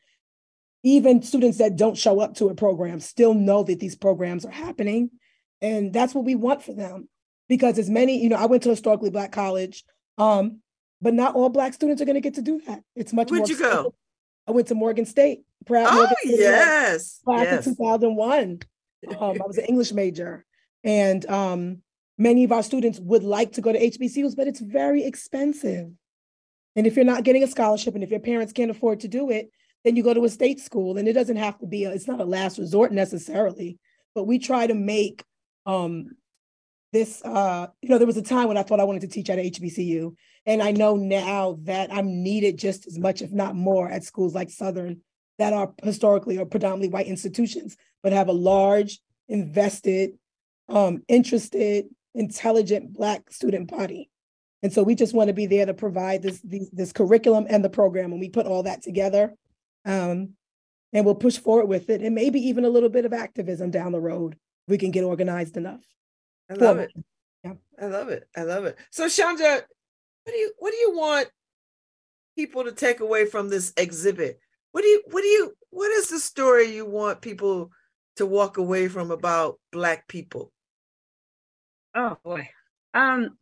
even 0.86 1.20
students 1.20 1.58
that 1.58 1.74
don't 1.74 1.98
show 1.98 2.20
up 2.20 2.34
to 2.34 2.48
a 2.48 2.54
program 2.54 3.00
still 3.00 3.34
know 3.34 3.64
that 3.64 3.80
these 3.80 3.96
programs 3.96 4.44
are 4.44 4.52
happening. 4.52 5.10
And 5.60 5.92
that's 5.92 6.14
what 6.14 6.24
we 6.24 6.36
want 6.36 6.62
for 6.62 6.74
them. 6.74 7.08
Because 7.48 7.76
as 7.76 7.90
many, 7.90 8.22
you 8.22 8.28
know, 8.28 8.36
I 8.36 8.46
went 8.46 8.62
to 8.62 8.68
a 8.68 8.72
historically 8.72 9.10
black 9.10 9.32
college, 9.32 9.82
um, 10.16 10.60
but 11.02 11.12
not 11.12 11.34
all 11.34 11.48
black 11.48 11.74
students 11.74 12.00
are 12.00 12.04
going 12.04 12.14
to 12.14 12.20
get 12.20 12.34
to 12.34 12.42
do 12.42 12.60
that. 12.68 12.84
It's 12.94 13.12
much 13.12 13.32
Where'd 13.32 13.40
more. 13.40 13.48
you 13.48 13.58
go? 13.58 13.94
I 14.46 14.52
went 14.52 14.68
to 14.68 14.76
Morgan 14.76 15.06
State. 15.06 15.40
Proud 15.64 15.88
oh, 15.90 15.96
Morgan 15.96 16.16
State 16.18 16.38
yes. 16.38 17.20
Class 17.24 17.42
yes. 17.42 17.66
in 17.66 17.74
2001. 17.74 18.60
Um, 19.08 19.16
I 19.18 19.44
was 19.44 19.58
an 19.58 19.64
English 19.68 19.92
major. 19.92 20.44
And 20.84 21.26
um, 21.28 21.82
many 22.16 22.44
of 22.44 22.52
our 22.52 22.62
students 22.62 23.00
would 23.00 23.24
like 23.24 23.54
to 23.54 23.60
go 23.60 23.72
to 23.72 23.90
HBCUs, 23.90 24.36
but 24.36 24.46
it's 24.46 24.60
very 24.60 25.02
expensive. 25.04 25.90
And 26.76 26.86
if 26.86 26.94
you're 26.94 27.04
not 27.04 27.24
getting 27.24 27.42
a 27.42 27.48
scholarship 27.48 27.96
and 27.96 28.04
if 28.04 28.10
your 28.10 28.20
parents 28.20 28.52
can't 28.52 28.70
afford 28.70 29.00
to 29.00 29.08
do 29.08 29.30
it, 29.30 29.50
then 29.86 29.96
you 29.96 30.02
go 30.02 30.12
to 30.12 30.24
a 30.24 30.28
state 30.28 30.60
school 30.60 30.98
and 30.98 31.06
it 31.06 31.12
doesn't 31.12 31.36
have 31.36 31.58
to 31.58 31.66
be 31.66 31.84
a, 31.84 31.90
it's 31.92 32.08
not 32.08 32.20
a 32.20 32.24
last 32.24 32.58
resort 32.58 32.92
necessarily 32.92 33.78
but 34.14 34.24
we 34.24 34.38
try 34.38 34.66
to 34.66 34.74
make 34.74 35.22
um, 35.66 36.10
this 36.92 37.22
uh, 37.24 37.68
you 37.80 37.88
know 37.88 37.98
there 37.98 38.06
was 38.06 38.16
a 38.16 38.22
time 38.22 38.48
when 38.48 38.56
i 38.56 38.62
thought 38.62 38.80
i 38.80 38.84
wanted 38.84 39.02
to 39.02 39.08
teach 39.08 39.30
at 39.30 39.38
hbcu 39.38 40.14
and 40.44 40.62
i 40.62 40.72
know 40.72 40.96
now 40.96 41.58
that 41.62 41.92
i'm 41.92 42.22
needed 42.22 42.58
just 42.58 42.86
as 42.86 42.98
much 42.98 43.22
if 43.22 43.30
not 43.30 43.54
more 43.54 43.88
at 43.88 44.04
schools 44.04 44.34
like 44.34 44.50
southern 44.50 45.00
that 45.38 45.52
are 45.52 45.72
historically 45.82 46.38
or 46.38 46.46
predominantly 46.46 46.88
white 46.88 47.06
institutions 47.06 47.76
but 48.02 48.12
have 48.12 48.28
a 48.28 48.32
large 48.32 48.98
invested 49.28 50.12
um, 50.68 51.02
interested 51.08 51.86
intelligent 52.16 52.92
black 52.92 53.30
student 53.30 53.70
body. 53.70 54.10
And 54.62 54.72
so 54.72 54.82
we 54.82 54.94
just 54.94 55.14
want 55.14 55.28
to 55.28 55.34
be 55.34 55.46
there 55.46 55.66
to 55.66 55.74
provide 55.74 56.22
this, 56.22 56.40
this, 56.40 56.68
this 56.72 56.92
curriculum 56.92 57.46
and 57.48 57.64
the 57.64 57.70
program 57.70 58.10
and 58.10 58.20
we 58.20 58.30
put 58.30 58.46
all 58.46 58.64
that 58.64 58.82
together 58.82 59.34
um, 59.86 60.34
and 60.92 61.04
we'll 61.04 61.14
push 61.14 61.38
forward 61.38 61.66
with 61.66 61.88
it, 61.88 62.02
and 62.02 62.14
maybe 62.14 62.40
even 62.40 62.64
a 62.64 62.68
little 62.68 62.88
bit 62.88 63.06
of 63.06 63.12
activism 63.12 63.70
down 63.70 63.92
the 63.92 64.00
road. 64.00 64.36
We 64.68 64.78
can 64.78 64.90
get 64.90 65.04
organized 65.04 65.56
enough. 65.56 65.82
I 66.50 66.54
love 66.54 66.78
it. 66.78 66.92
Yeah. 67.44 67.54
I 67.80 67.86
love 67.86 68.08
it. 68.08 68.28
I 68.36 68.42
love 68.42 68.64
it. 68.64 68.76
So, 68.90 69.06
Shaunda, 69.06 69.62
what 70.24 70.32
do 70.32 70.36
you 70.38 70.52
what 70.58 70.72
do 70.72 70.76
you 70.76 70.96
want 70.96 71.28
people 72.36 72.64
to 72.64 72.72
take 72.72 73.00
away 73.00 73.26
from 73.26 73.48
this 73.48 73.72
exhibit? 73.76 74.40
What 74.72 74.82
do 74.82 74.88
you 74.88 75.02
what 75.10 75.22
do 75.22 75.28
you 75.28 75.54
what 75.70 75.90
is 75.92 76.08
the 76.08 76.18
story 76.18 76.74
you 76.74 76.84
want 76.84 77.20
people 77.20 77.70
to 78.16 78.26
walk 78.26 78.58
away 78.58 78.88
from 78.88 79.10
about 79.10 79.58
Black 79.70 80.08
people? 80.08 80.52
Oh 81.94 82.18
boy, 82.24 82.48
um, 82.92 83.38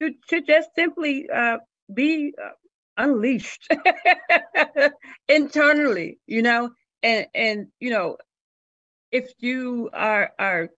to 0.00 0.14
to 0.28 0.42
just 0.42 0.70
simply 0.74 1.28
uh, 1.28 1.58
be 1.92 2.34
uh, 2.42 2.50
unleashed 2.98 3.68
internally, 5.28 6.18
you 6.26 6.42
know, 6.42 6.70
and 7.02 7.26
and 7.34 7.68
you 7.80 7.90
know, 7.90 8.18
if 9.12 9.30
you 9.38 9.90
are 9.92 10.30
are 10.38 10.70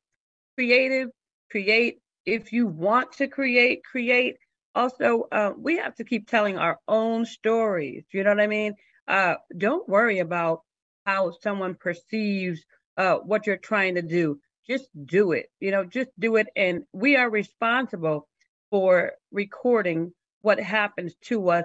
creative, 0.56 1.10
create. 1.50 1.98
If 2.26 2.52
you 2.52 2.66
want 2.66 3.12
to 3.14 3.28
create, 3.28 3.82
create. 3.84 4.36
Also, 4.74 5.26
uh, 5.32 5.52
we 5.58 5.78
have 5.78 5.94
to 5.96 6.04
keep 6.04 6.28
telling 6.28 6.58
our 6.58 6.78
own 6.88 7.26
stories. 7.26 8.04
You 8.12 8.24
know 8.24 8.30
what 8.30 8.40
I 8.40 8.46
mean? 8.46 8.74
Uh, 9.08 9.36
don't 9.56 9.88
worry 9.88 10.20
about 10.20 10.62
how 11.06 11.32
someone 11.42 11.74
perceives 11.74 12.64
uh, 12.96 13.16
what 13.16 13.46
you're 13.46 13.56
trying 13.56 13.96
to 13.96 14.02
do. 14.02 14.40
Just 14.68 14.88
do 15.06 15.32
it. 15.32 15.46
You 15.60 15.72
know, 15.72 15.84
just 15.84 16.10
do 16.18 16.36
it. 16.36 16.48
And 16.56 16.84
we 16.92 17.16
are 17.16 17.30
responsible 17.30 18.28
for 18.70 19.12
recording 19.32 20.12
what 20.42 20.60
happens 20.60 21.14
to 21.24 21.50
us 21.50 21.64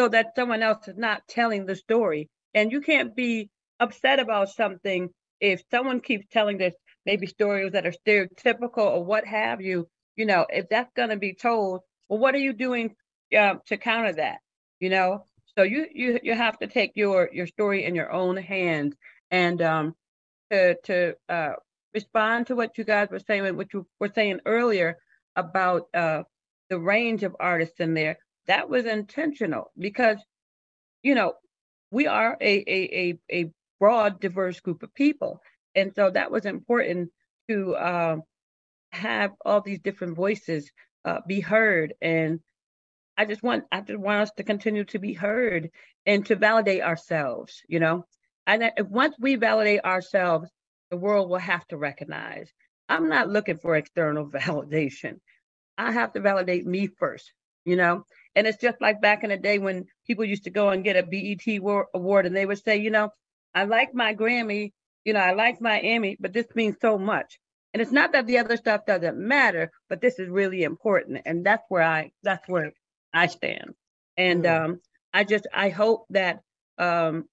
so 0.00 0.08
that 0.08 0.34
someone 0.36 0.62
else 0.62 0.88
is 0.88 0.96
not 0.98 1.28
telling 1.28 1.66
the 1.66 1.76
story 1.76 2.30
And 2.54 2.72
you 2.72 2.80
can't 2.80 3.14
be 3.16 3.50
upset 3.80 4.18
about 4.20 4.48
something 4.50 5.10
if 5.40 5.62
someone 5.70 6.00
keeps 6.00 6.26
telling 6.32 6.58
this 6.58 6.74
maybe 7.06 7.26
stories 7.26 7.72
that 7.72 7.86
are 7.86 7.92
stereotypical 7.92 8.78
or 8.78 9.04
what 9.04 9.26
have 9.26 9.60
you, 9.60 9.88
you 10.16 10.26
know, 10.26 10.46
if 10.50 10.68
that's 10.68 10.92
going 10.96 11.10
to 11.10 11.16
be 11.16 11.34
told, 11.34 11.82
well, 12.08 12.18
what 12.20 12.34
are 12.34 12.38
you 12.38 12.52
doing 12.54 12.96
uh, 13.38 13.56
to 13.66 13.76
counter 13.78 14.14
that? 14.14 14.38
You 14.80 14.90
know, 14.90 15.26
so 15.58 15.62
you 15.64 15.86
you 15.94 16.20
you 16.22 16.34
have 16.34 16.58
to 16.60 16.68
take 16.68 16.92
your 16.96 17.30
your 17.32 17.46
story 17.46 17.84
in 17.84 17.94
your 17.94 18.12
own 18.12 18.36
hands 18.36 18.96
and 19.30 19.62
um 19.62 19.94
to 20.50 20.76
to 20.84 21.14
uh 21.28 21.54
respond 21.94 22.48
to 22.48 22.56
what 22.56 22.78
you 22.78 22.84
guys 22.84 23.08
were 23.10 23.20
saying, 23.20 23.56
what 23.56 23.72
you 23.74 23.86
were 24.00 24.12
saying 24.14 24.40
earlier 24.46 24.98
about 25.36 25.88
uh 25.94 26.24
the 26.70 26.78
range 26.78 27.24
of 27.24 27.36
artists 27.40 27.80
in 27.80 27.94
there. 27.94 28.18
That 28.46 28.68
was 28.68 28.86
intentional 28.86 29.70
because 29.78 30.18
you 31.02 31.14
know 31.14 31.34
we 31.90 32.06
are 32.06 32.36
a 32.40 32.64
a 32.66 33.18
a, 33.30 33.42
a 33.42 33.50
broad, 33.78 34.20
diverse 34.20 34.60
group 34.60 34.82
of 34.82 34.94
people, 34.94 35.40
and 35.74 35.92
so 35.94 36.10
that 36.10 36.30
was 36.30 36.46
important 36.46 37.10
to 37.48 37.74
uh, 37.76 38.16
have 38.92 39.32
all 39.44 39.60
these 39.60 39.80
different 39.80 40.16
voices 40.16 40.70
uh, 41.04 41.20
be 41.26 41.40
heard 41.40 41.94
and 42.02 42.40
I 43.16 43.26
just 43.26 43.42
want 43.42 43.64
I 43.70 43.82
just 43.82 43.98
want 44.00 44.22
us 44.22 44.30
to 44.38 44.44
continue 44.44 44.84
to 44.86 44.98
be 44.98 45.12
heard 45.12 45.70
and 46.06 46.24
to 46.26 46.36
validate 46.36 46.82
ourselves, 46.82 47.62
you 47.68 47.78
know. 47.78 48.06
And 48.46 48.72
once 48.88 49.14
we 49.20 49.36
validate 49.36 49.84
ourselves, 49.84 50.50
the 50.90 50.96
world 50.96 51.28
will 51.28 51.38
have 51.38 51.66
to 51.68 51.76
recognize. 51.76 52.50
I'm 52.88 53.08
not 53.10 53.28
looking 53.28 53.58
for 53.58 53.76
external 53.76 54.26
validation. 54.30 55.20
I 55.76 55.92
have 55.92 56.14
to 56.14 56.20
validate 56.20 56.66
me 56.66 56.86
first, 56.86 57.30
you 57.66 57.76
know. 57.76 58.04
And 58.34 58.46
it's 58.46 58.58
just 58.58 58.80
like 58.80 59.00
back 59.00 59.24
in 59.24 59.30
the 59.30 59.36
day 59.36 59.58
when 59.58 59.86
people 60.06 60.24
used 60.24 60.44
to 60.44 60.50
go 60.50 60.68
and 60.68 60.84
get 60.84 60.96
a 60.96 61.02
BET 61.02 61.46
award 61.94 62.26
and 62.26 62.36
they 62.36 62.46
would 62.46 62.62
say, 62.62 62.76
you 62.76 62.90
know, 62.90 63.10
I 63.54 63.64
like 63.64 63.94
my 63.94 64.14
Grammy, 64.14 64.72
you 65.04 65.12
know, 65.12 65.20
I 65.20 65.32
like 65.32 65.60
my 65.60 65.78
Emmy, 65.80 66.16
but 66.20 66.32
this 66.32 66.46
means 66.54 66.76
so 66.80 66.98
much. 66.98 67.40
And 67.72 67.80
it's 67.80 67.92
not 67.92 68.12
that 68.12 68.26
the 68.26 68.38
other 68.38 68.56
stuff 68.56 68.86
doesn't 68.86 69.16
matter, 69.16 69.70
but 69.88 70.00
this 70.00 70.18
is 70.18 70.28
really 70.28 70.62
important. 70.62 71.22
And 71.24 71.44
that's 71.44 71.64
where 71.68 71.82
I 71.82 72.10
that's 72.22 72.48
where 72.48 72.72
I 73.12 73.26
stand. 73.26 73.74
And 74.16 74.44
mm. 74.44 74.64
um, 74.64 74.80
I 75.12 75.24
just 75.24 75.46
I 75.52 75.70
hope 75.70 76.06
that 76.10 76.40
um, 76.78 77.26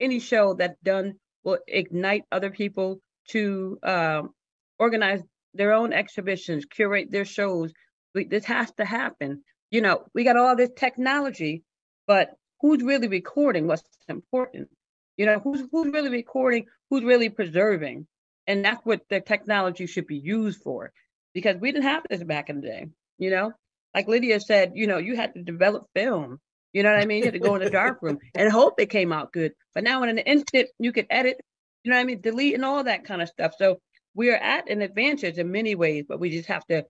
any 0.00 0.20
show 0.20 0.54
that's 0.54 0.78
done 0.82 1.14
will 1.44 1.58
ignite 1.66 2.24
other 2.30 2.50
people 2.50 3.00
to 3.28 3.78
um, 3.82 4.30
organize 4.78 5.20
their 5.54 5.72
own 5.72 5.92
exhibitions, 5.92 6.64
curate 6.64 7.10
their 7.10 7.24
shows. 7.24 7.72
We, 8.14 8.24
this 8.24 8.44
has 8.44 8.70
to 8.72 8.84
happen. 8.84 9.42
You 9.72 9.80
know, 9.80 10.04
we 10.14 10.22
got 10.22 10.36
all 10.36 10.54
this 10.54 10.70
technology, 10.76 11.64
but 12.06 12.36
who's 12.60 12.82
really 12.82 13.08
recording 13.08 13.66
what's 13.66 13.82
important? 14.06 14.68
You 15.16 15.24
know, 15.24 15.38
who's 15.38 15.62
who's 15.72 15.90
really 15.90 16.10
recording? 16.10 16.66
Who's 16.90 17.02
really 17.02 17.30
preserving? 17.30 18.06
And 18.46 18.62
that's 18.62 18.84
what 18.84 19.00
the 19.08 19.20
technology 19.20 19.86
should 19.86 20.06
be 20.06 20.18
used 20.18 20.62
for, 20.62 20.92
because 21.32 21.56
we 21.56 21.72
didn't 21.72 21.84
have 21.84 22.04
this 22.10 22.22
back 22.22 22.50
in 22.50 22.60
the 22.60 22.66
day. 22.66 22.86
You 23.16 23.30
know, 23.30 23.52
like 23.94 24.08
Lydia 24.08 24.40
said, 24.40 24.72
you 24.74 24.86
know, 24.86 24.98
you 24.98 25.16
had 25.16 25.32
to 25.34 25.42
develop 25.42 25.86
film. 25.94 26.38
You 26.74 26.82
know 26.82 26.92
what 26.92 27.00
I 27.02 27.06
mean? 27.06 27.20
You 27.20 27.24
had 27.24 27.34
to 27.34 27.38
go 27.38 27.54
in 27.54 27.62
the 27.62 27.70
dark 27.70 28.02
room 28.02 28.18
and 28.34 28.52
hope 28.52 28.78
it 28.78 28.90
came 28.90 29.10
out 29.10 29.32
good. 29.32 29.52
But 29.74 29.84
now 29.84 30.02
in 30.02 30.10
an 30.10 30.18
instant, 30.18 30.68
you 30.78 30.92
could 30.92 31.06
edit, 31.08 31.40
you 31.82 31.90
know 31.90 31.96
what 31.96 32.02
I 32.02 32.04
mean? 32.04 32.20
Delete 32.20 32.54
and 32.54 32.64
all 32.64 32.84
that 32.84 33.04
kind 33.04 33.22
of 33.22 33.28
stuff. 33.28 33.54
So 33.58 33.78
we 34.14 34.30
are 34.30 34.36
at 34.36 34.68
an 34.68 34.82
advantage 34.82 35.38
in 35.38 35.50
many 35.50 35.74
ways, 35.74 36.04
but 36.06 36.20
we 36.20 36.30
just 36.30 36.48
have 36.48 36.66
to 36.66 36.84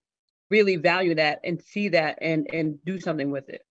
really 0.52 0.76
value 0.76 1.14
that 1.14 1.40
and 1.42 1.60
see 1.62 1.88
that 1.88 2.18
and 2.20 2.46
and 2.52 2.78
do 2.84 3.00
something 3.00 3.30
with 3.30 3.48
it. 3.48 3.62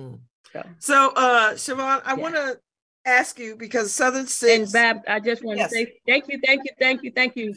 Mm. 0.00 0.20
So, 0.52 0.62
so 0.78 1.10
uh 1.10 1.54
Siobhan, 1.54 2.00
I 2.04 2.14
yeah. 2.14 2.14
want 2.14 2.34
to 2.36 2.58
ask 3.04 3.38
you 3.38 3.56
because 3.56 3.92
Southern 3.92 4.28
Six 4.28 4.72
and 4.72 4.72
Bab, 4.72 5.02
I 5.08 5.18
just 5.18 5.44
want 5.44 5.58
yes. 5.58 5.70
to 5.70 5.76
say 5.76 5.94
thank 6.06 6.24
you, 6.28 6.38
thank 6.46 6.62
you, 6.64 6.70
thank 6.78 7.02
you, 7.02 7.10
thank 7.10 7.36
you. 7.36 7.54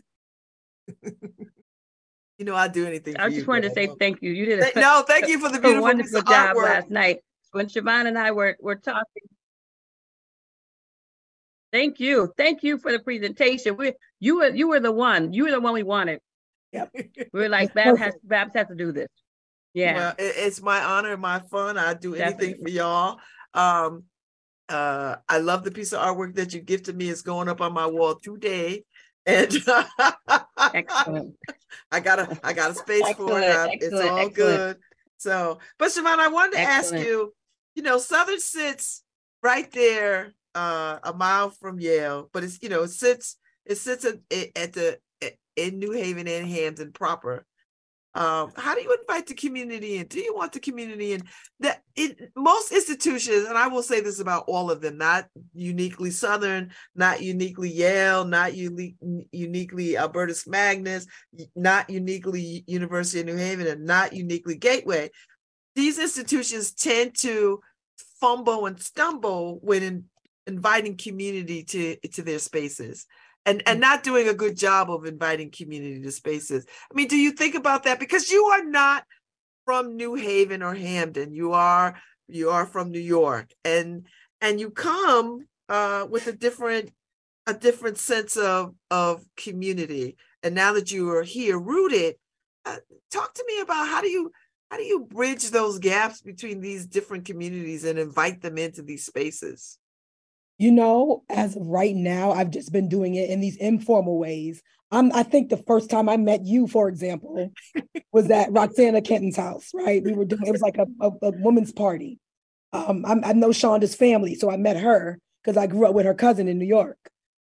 You 2.38 2.44
know, 2.44 2.56
I'd 2.56 2.74
do 2.74 2.86
anything. 2.86 3.16
I 3.16 3.30
just 3.30 3.42
you, 3.42 3.46
wanted 3.46 3.70
to 3.70 3.74
say 3.74 3.88
thank 3.98 4.22
you. 4.22 4.30
You 4.30 4.46
did 4.46 4.60
a, 4.60 4.72
no, 4.80 5.06
thank 5.08 5.30
you 5.30 5.40
for 5.40 5.48
the 5.48 5.58
beautiful 5.58 5.84
wonderful 5.84 6.22
job 6.22 6.58
last 6.58 6.90
night 6.90 7.20
when 7.54 7.68
Siobhan 7.68 8.08
and 8.08 8.18
I 8.18 8.32
were 8.32 8.58
were 8.60 8.76
talking. 8.76 9.24
Thank 11.72 12.02
you, 12.02 12.34
thank 12.36 12.62
you 12.62 12.78
for 12.78 12.92
the 12.92 13.00
presentation. 13.00 13.78
We 13.78 13.94
you 14.20 14.40
were 14.40 14.50
you 14.50 14.68
were 14.68 14.82
the 14.82 14.92
one. 14.92 15.32
You 15.32 15.46
were 15.46 15.52
the 15.52 15.62
one 15.62 15.74
we 15.74 15.84
wanted. 15.84 16.20
Yep. 16.76 16.94
We're 17.34 17.50
like 17.50 17.74
Babz 17.74 18.00
has 18.00 18.14
Babz 18.24 18.54
has 18.56 18.68
to 18.68 18.76
do 18.76 18.92
this. 18.92 19.08
Yeah. 19.74 19.96
Well, 19.96 20.16
it, 20.20 20.34
it's 20.38 20.62
my 20.62 20.84
honor 20.84 21.14
and 21.14 21.22
my 21.22 21.40
fun. 21.40 21.78
I 21.78 21.94
do 21.94 22.16
anything 22.16 22.52
Definitely. 22.52 22.64
for 22.64 22.70
y'all. 22.70 23.20
Um, 23.54 24.04
uh, 24.68 25.18
I 25.30 25.38
love 25.38 25.64
the 25.64 25.72
piece 25.72 25.94
of 25.94 26.00
artwork 26.00 26.36
that 26.36 26.54
you 26.54 26.62
gifted 26.62 26.96
me. 26.96 27.10
It's 27.10 27.22
going 27.22 27.50
up 27.50 27.62
on 27.62 27.74
my 27.74 27.86
wall 27.86 28.16
today 28.16 28.84
and 29.26 29.54
excellent. 30.74 31.36
I 31.92 32.00
got 32.00 32.20
a 32.20 32.40
I 32.44 32.54
got 32.54 32.72
a 32.72 32.76
space 32.76 33.04
excellent, 33.06 33.32
for 33.32 33.40
it. 33.40 33.82
It's 33.82 33.94
all 33.94 34.18
excellent. 34.18 34.34
good. 34.34 34.78
So, 35.18 35.60
but 35.80 35.90
Siobhan, 35.90 36.20
I 36.20 36.28
wanted 36.28 36.54
to 36.54 36.60
excellent. 36.60 37.02
ask 37.02 37.08
you. 37.08 37.34
You 37.76 37.84
know, 37.84 37.98
Southern 37.98 38.40
sits 38.40 39.04
right 39.44 39.70
there, 39.74 40.34
uh, 40.54 41.00
a 41.04 41.14
mile 41.14 41.50
from 41.50 41.80
Yale, 41.80 42.30
but 42.32 42.44
it's 42.44 42.62
you 42.62 42.70
know 42.70 42.84
it 42.84 42.92
sits 42.92 43.38
it 43.66 43.76
sits 43.76 44.06
at, 44.06 44.20
at 44.56 44.74
the 44.74 45.00
in 45.56 45.80
New 45.80 45.92
Haven 45.92 46.28
and 46.28 46.48
Hamden 46.48 46.92
proper. 46.92 47.46
Um, 48.16 48.54
how 48.56 48.76
do 48.76 48.82
you 48.82 48.98
invite 49.02 49.28
the 49.28 49.34
community 49.34 49.98
in? 49.98 50.08
Do 50.08 50.22
you 50.22 50.34
want 50.34 50.54
the 50.54 50.62
community 50.62 51.12
in? 51.12 51.24
That 51.60 51.84
in 51.98 52.16
most 52.38 52.72
institutions, 52.72 53.46
and 53.46 53.58
I 53.58 53.68
will 53.68 53.84
say 53.84 54.00
this 54.00 54.22
about 54.22 54.46
all 54.48 54.72
of 54.72 54.80
them, 54.80 54.98
not 54.98 55.28
uniquely 55.54 56.12
Southern, 56.12 56.72
not 56.96 57.22
uniquely 57.22 57.70
Yale, 57.70 58.24
not 58.24 58.56
unique, 58.56 58.96
uniquely 59.32 59.98
Albertus 59.98 60.48
Magnus, 60.48 61.08
not 61.58 61.90
uniquely 61.90 62.64
University 62.68 63.20
of 63.20 63.26
New 63.26 63.36
Haven, 63.36 63.68
and 63.68 63.84
not 63.84 64.14
uniquely 64.14 64.56
Gateway. 64.56 65.10
These 65.76 66.00
institutions 66.00 66.72
tend 66.72 67.18
to 67.20 67.60
fumble 68.22 68.66
and 68.66 68.82
stumble 68.82 69.60
when 69.62 69.84
in, 69.84 70.06
inviting 70.48 70.96
community 70.96 71.64
to, 71.64 71.98
to 72.14 72.22
their 72.22 72.40
spaces 72.40 73.06
and 73.46 73.62
and 73.66 73.78
mm. 73.78 73.82
not 73.82 74.04
doing 74.04 74.28
a 74.28 74.34
good 74.34 74.58
job 74.58 74.90
of 74.90 75.06
inviting 75.06 75.52
community 75.52 76.02
to 76.02 76.12
spaces. 76.12 76.66
I 76.92 76.96
mean, 76.96 77.08
do 77.08 77.18
you 77.18 77.32
think 77.32 77.56
about 77.56 77.84
that 77.84 78.00
because 78.00 78.32
you 78.32 78.46
are 78.46 78.64
not 78.64 79.06
from 79.66 79.96
New 79.96 80.14
Haven 80.16 80.64
or 80.64 80.76
Hamden. 80.76 81.34
You 81.34 81.52
are 81.54 82.00
you 82.28 82.52
are 82.52 82.66
from 82.66 82.92
New 82.92 83.00
York 83.00 83.52
and 83.66 84.08
and 84.40 84.60
you 84.60 84.70
come 84.70 85.46
uh, 85.68 86.08
with 86.10 86.28
a 86.28 86.32
different 86.32 86.92
a 87.48 87.54
different 87.54 87.98
sense 87.98 88.38
of 88.38 88.76
of 88.90 89.26
community. 89.36 90.16
And 90.44 90.56
now 90.56 90.74
that 90.74 90.92
you 90.92 91.10
are 91.10 91.24
here 91.24 91.58
rooted, 91.60 92.16
uh, 92.66 92.78
talk 93.12 93.34
to 93.34 93.44
me 93.48 93.62
about 93.62 93.88
how 93.88 94.02
do 94.02 94.08
you 94.08 94.32
how 94.70 94.78
do 94.78 94.84
you 94.84 95.06
bridge 95.06 95.50
those 95.50 95.80
gaps 95.80 96.22
between 96.22 96.62
these 96.62 96.86
different 96.86 97.26
communities 97.26 97.84
and 97.84 97.98
invite 97.98 98.42
them 98.42 98.58
into 98.58 98.82
these 98.82 99.06
spaces? 99.06 99.80
You 100.58 100.72
know, 100.72 101.24
as 101.30 101.56
of 101.56 101.68
right 101.68 101.96
now, 101.96 102.32
I've 102.32 102.50
just 102.50 102.72
been 102.72 102.88
doing 102.88 103.16
it 103.16 103.30
in 103.30 103.42
these 103.42 103.58
informal 103.58 104.18
ways. 104.18 104.62
I'm, 104.92 105.12
I 105.14 105.24
think 105.24 105.50
the 105.50 105.58
first 105.58 105.90
time 105.90 106.08
I 106.08 106.16
met 106.16 106.46
you, 106.46 106.68
for 106.68 106.88
example, 106.88 107.52
was 108.14 108.30
at 108.32 108.52
Roxana 108.52 109.02
Kenton's 109.02 109.36
house, 109.36 109.72
right? 109.74 110.02
We 110.04 110.14
were 110.14 110.26
doing, 110.26 110.46
it 110.46 110.52
was 110.52 110.62
like 110.62 110.78
a, 110.78 110.88
a, 111.02 111.12
a 111.24 111.32
woman's 111.32 111.74
party. 111.74 112.20
Um, 112.72 113.06
I, 113.06 113.30
I 113.30 113.34
know 113.34 113.52
Shaunda's 113.52 113.96
family, 113.96 114.36
so 114.36 114.50
I 114.50 114.58
met 114.58 114.78
her 114.78 115.20
because 115.44 115.58
I 115.58 115.68
grew 115.68 115.86
up 115.88 115.94
with 115.94 116.06
her 116.06 116.14
cousin 116.14 116.48
in 116.48 116.58
New 116.58 116.66
York. 116.66 116.98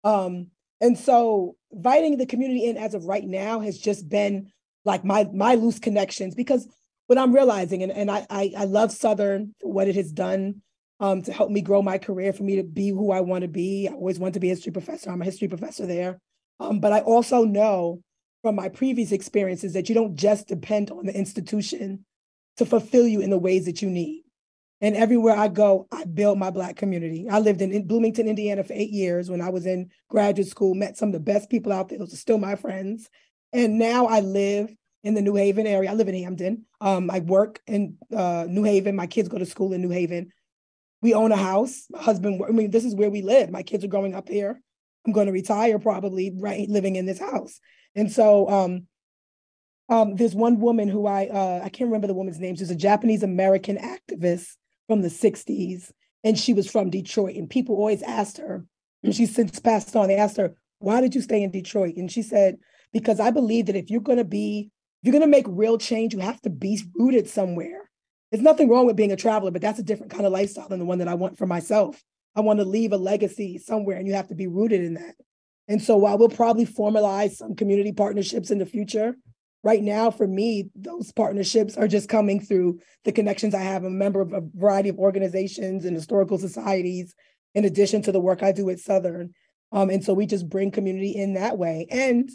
Um, 0.03 0.47
and 0.81 0.97
so 0.97 1.55
inviting 1.71 2.17
the 2.17 2.25
community 2.25 2.65
in 2.65 2.77
as 2.77 2.93
of 2.93 3.05
right 3.05 3.23
now 3.23 3.59
has 3.59 3.77
just 3.77 4.09
been 4.09 4.51
like 4.83 5.03
my 5.03 5.27
my 5.33 5.55
loose 5.55 5.79
connections 5.79 6.35
because 6.35 6.67
what 7.07 7.19
I'm 7.19 7.33
realizing, 7.33 7.83
and, 7.83 7.91
and 7.91 8.09
I, 8.09 8.25
I, 8.29 8.51
I 8.57 8.63
love 8.65 8.91
Southern 8.91 9.53
what 9.61 9.87
it 9.87 9.95
has 9.95 10.11
done 10.11 10.61
um, 10.99 11.21
to 11.23 11.33
help 11.33 11.49
me 11.49 11.61
grow 11.61 11.81
my 11.81 11.97
career, 11.97 12.33
for 12.33 12.43
me 12.43 12.55
to 12.57 12.63
be 12.63 12.89
who 12.89 13.11
I 13.11 13.21
want 13.21 13.41
to 13.41 13.47
be. 13.47 13.87
I 13.89 13.93
always 13.93 14.19
wanted 14.19 14.35
to 14.35 14.39
be 14.39 14.47
a 14.47 14.53
history 14.53 14.71
professor. 14.71 15.09
I'm 15.09 15.21
a 15.21 15.25
history 15.25 15.47
professor 15.47 15.85
there. 15.85 16.19
Um, 16.59 16.79
but 16.79 16.93
I 16.93 17.01
also 17.01 17.43
know 17.43 18.01
from 18.41 18.55
my 18.55 18.69
previous 18.69 19.11
experiences 19.11 19.73
that 19.73 19.89
you 19.89 19.95
don't 19.95 20.15
just 20.15 20.47
depend 20.47 20.91
on 20.91 21.05
the 21.05 21.15
institution 21.15 22.05
to 22.57 22.65
fulfill 22.65 23.07
you 23.07 23.21
in 23.21 23.29
the 23.29 23.37
ways 23.37 23.65
that 23.65 23.81
you 23.81 23.89
need. 23.89 24.23
And 24.81 24.95
everywhere 24.95 25.35
I 25.35 25.47
go, 25.47 25.87
I 25.91 26.05
build 26.05 26.37
my 26.37 26.49
Black 26.51 26.75
community. 26.75 27.27
I 27.29 27.39
lived 27.39 27.61
in, 27.61 27.71
in 27.71 27.87
Bloomington, 27.87 28.27
Indiana 28.27 28.63
for 28.63 28.73
eight 28.73 28.91
years 28.91 29.29
when 29.29 29.41
I 29.41 29.49
was 29.49 29.65
in 29.65 29.89
graduate 30.09 30.47
school, 30.47 30.75
met 30.75 30.97
some 30.97 31.09
of 31.09 31.13
the 31.13 31.19
best 31.19 31.49
people 31.49 31.71
out 31.71 31.89
there. 31.89 31.97
Those 31.97 32.13
are 32.13 32.17
still 32.17 32.37
my 32.37 32.55
friends. 32.55 33.09
And 33.51 33.79
now 33.79 34.05
I 34.05 34.19
live 34.19 34.73
in 35.03 35.13
the 35.13 35.21
New 35.21 35.35
Haven 35.35 35.65
area. 35.65 35.89
I 35.89 35.93
live 35.93 36.07
in 36.07 36.21
Hamden. 36.23 36.65
Um, 36.81 37.09
I 37.09 37.19
work 37.19 37.61
in 37.67 37.97
uh, 38.15 38.45
New 38.49 38.63
Haven. 38.63 38.95
My 38.95 39.07
kids 39.07 39.29
go 39.29 39.37
to 39.37 39.45
school 39.45 39.73
in 39.73 39.81
New 39.81 39.89
Haven 39.89 40.31
we 41.01 41.13
own 41.13 41.31
a 41.31 41.37
house. 41.37 41.85
My 41.89 42.01
husband, 42.01 42.41
I 42.47 42.51
mean, 42.51 42.71
this 42.71 42.85
is 42.85 42.95
where 42.95 43.09
we 43.09 43.21
live. 43.21 43.51
My 43.51 43.63
kids 43.63 43.83
are 43.83 43.89
growing 43.89 44.15
up 44.15 44.29
here. 44.29 44.59
I'm 45.05 45.13
going 45.13 45.27
to 45.27 45.31
retire 45.31 45.77
probably 45.77 46.33
right 46.35 46.67
living 46.67 46.95
in 46.95 47.05
this 47.05 47.19
house. 47.19 47.59
And 47.95 48.11
so 48.11 48.49
um, 48.49 48.87
um, 49.89 50.15
there's 50.15 50.33
one 50.33 50.59
woman 50.59 50.87
who 50.87 51.05
I 51.05 51.27
uh, 51.27 51.61
I 51.63 51.69
can't 51.69 51.89
remember 51.89 52.07
the 52.07 52.15
woman's 52.15 52.39
name. 52.39 52.55
She's 52.55 52.71
a 52.71 52.75
Japanese 52.75 53.23
American 53.23 53.77
activist 53.77 54.55
from 54.87 55.01
the 55.01 55.09
60s. 55.09 55.91
and 56.23 56.37
she 56.37 56.53
was 56.53 56.69
from 56.69 56.89
Detroit. 56.89 57.35
And 57.35 57.49
people 57.49 57.75
always 57.75 58.01
asked 58.01 58.39
her, 58.39 58.65
and 59.03 59.15
she's 59.15 59.33
since 59.33 59.59
passed 59.59 59.95
on, 59.95 60.07
they 60.07 60.15
asked 60.15 60.37
her, 60.37 60.55
why 60.79 61.01
did 61.01 61.15
you 61.15 61.21
stay 61.21 61.43
in 61.43 61.51
Detroit? 61.51 61.95
And 61.97 62.11
she 62.11 62.21
said, 62.21 62.57
because 62.91 63.19
I 63.19 63.31
believe 63.31 63.67
that 63.67 63.75
if 63.75 63.89
you're 63.89 64.01
going 64.01 64.17
to 64.17 64.23
be, 64.25 64.71
if 65.01 65.07
you're 65.07 65.19
going 65.19 65.21
to 65.21 65.37
make 65.37 65.45
real 65.47 65.77
change, 65.77 66.13
you 66.13 66.19
have 66.19 66.41
to 66.41 66.49
be 66.49 66.81
rooted 66.95 67.29
somewhere. 67.29 67.84
There's 68.31 68.43
nothing 68.43 68.69
wrong 68.69 68.85
with 68.85 68.95
being 68.95 69.11
a 69.11 69.17
traveler, 69.17 69.51
but 69.51 69.61
that's 69.61 69.79
a 69.79 69.83
different 69.83 70.11
kind 70.11 70.25
of 70.25 70.31
lifestyle 70.31 70.67
than 70.67 70.79
the 70.79 70.85
one 70.85 70.99
that 70.99 71.07
I 71.07 71.13
want 71.13 71.37
for 71.37 71.45
myself. 71.45 72.03
I 72.35 72.41
want 72.41 72.59
to 72.59 72.65
leave 72.65 72.91
a 72.91 72.97
legacy 72.97 73.57
somewhere, 73.57 73.97
and 73.97 74.07
you 74.07 74.13
have 74.13 74.27
to 74.27 74.35
be 74.35 74.47
rooted 74.47 74.81
in 74.81 74.95
that. 74.95 75.15
And 75.67 75.81
so 75.81 75.97
while 75.97 76.17
we'll 76.17 76.29
probably 76.29 76.65
formalize 76.65 77.35
some 77.35 77.55
community 77.55 77.91
partnerships 77.91 78.51
in 78.51 78.59
the 78.59 78.65
future, 78.65 79.15
right 79.63 79.81
now 79.81 80.11
for 80.11 80.27
me, 80.27 80.69
those 80.75 81.11
partnerships 81.11 81.75
are 81.75 81.87
just 81.87 82.07
coming 82.09 82.39
through 82.39 82.79
the 83.03 83.11
connections 83.11 83.55
I 83.55 83.61
have. 83.61 83.83
I'm 83.83 83.93
a 83.93 83.95
member 83.95 84.21
of 84.21 84.33
a 84.33 84.43
variety 84.53 84.89
of 84.89 84.99
organizations 84.99 85.85
and 85.85 85.95
historical 85.95 86.37
societies, 86.37 87.15
in 87.55 87.65
addition 87.65 88.01
to 88.03 88.11
the 88.11 88.19
work 88.19 88.43
I 88.43 88.51
do 88.51 88.69
at 88.69 88.79
Southern. 88.79 89.33
Um, 89.71 89.89
and 89.89 90.03
so 90.03 90.13
we 90.13 90.25
just 90.25 90.49
bring 90.49 90.71
community 90.71 91.15
in 91.15 91.33
that 91.33 91.57
way. 91.57 91.87
And 91.89 92.29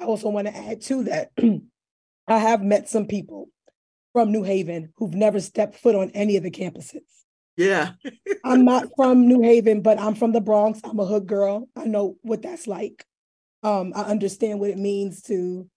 I 0.00 0.04
also 0.04 0.28
want 0.28 0.46
to 0.48 0.56
add 0.56 0.82
to 0.82 1.04
that, 1.04 1.30
I 2.28 2.38
have 2.38 2.62
met 2.62 2.88
some 2.88 3.06
people 3.06 3.48
from 4.14 4.32
New 4.32 4.44
Haven 4.44 4.94
who've 4.96 5.12
never 5.12 5.40
stepped 5.40 5.74
foot 5.74 5.94
on 5.94 6.10
any 6.14 6.38
of 6.38 6.42
the 6.42 6.50
campuses. 6.50 7.02
Yeah. 7.56 7.90
I'm 8.44 8.64
not 8.64 8.88
from 8.96 9.28
New 9.28 9.42
Haven, 9.42 9.82
but 9.82 9.98
I'm 9.98 10.14
from 10.14 10.32
the 10.32 10.40
Bronx. 10.40 10.80
I'm 10.84 10.98
a 10.98 11.04
hood 11.04 11.26
girl. 11.26 11.68
I 11.76 11.84
know 11.84 12.16
what 12.22 12.40
that's 12.40 12.66
like. 12.66 13.04
Um, 13.62 13.92
I 13.94 14.02
understand 14.02 14.60
what 14.60 14.70
it 14.70 14.78
means 14.78 15.22
to 15.22 15.68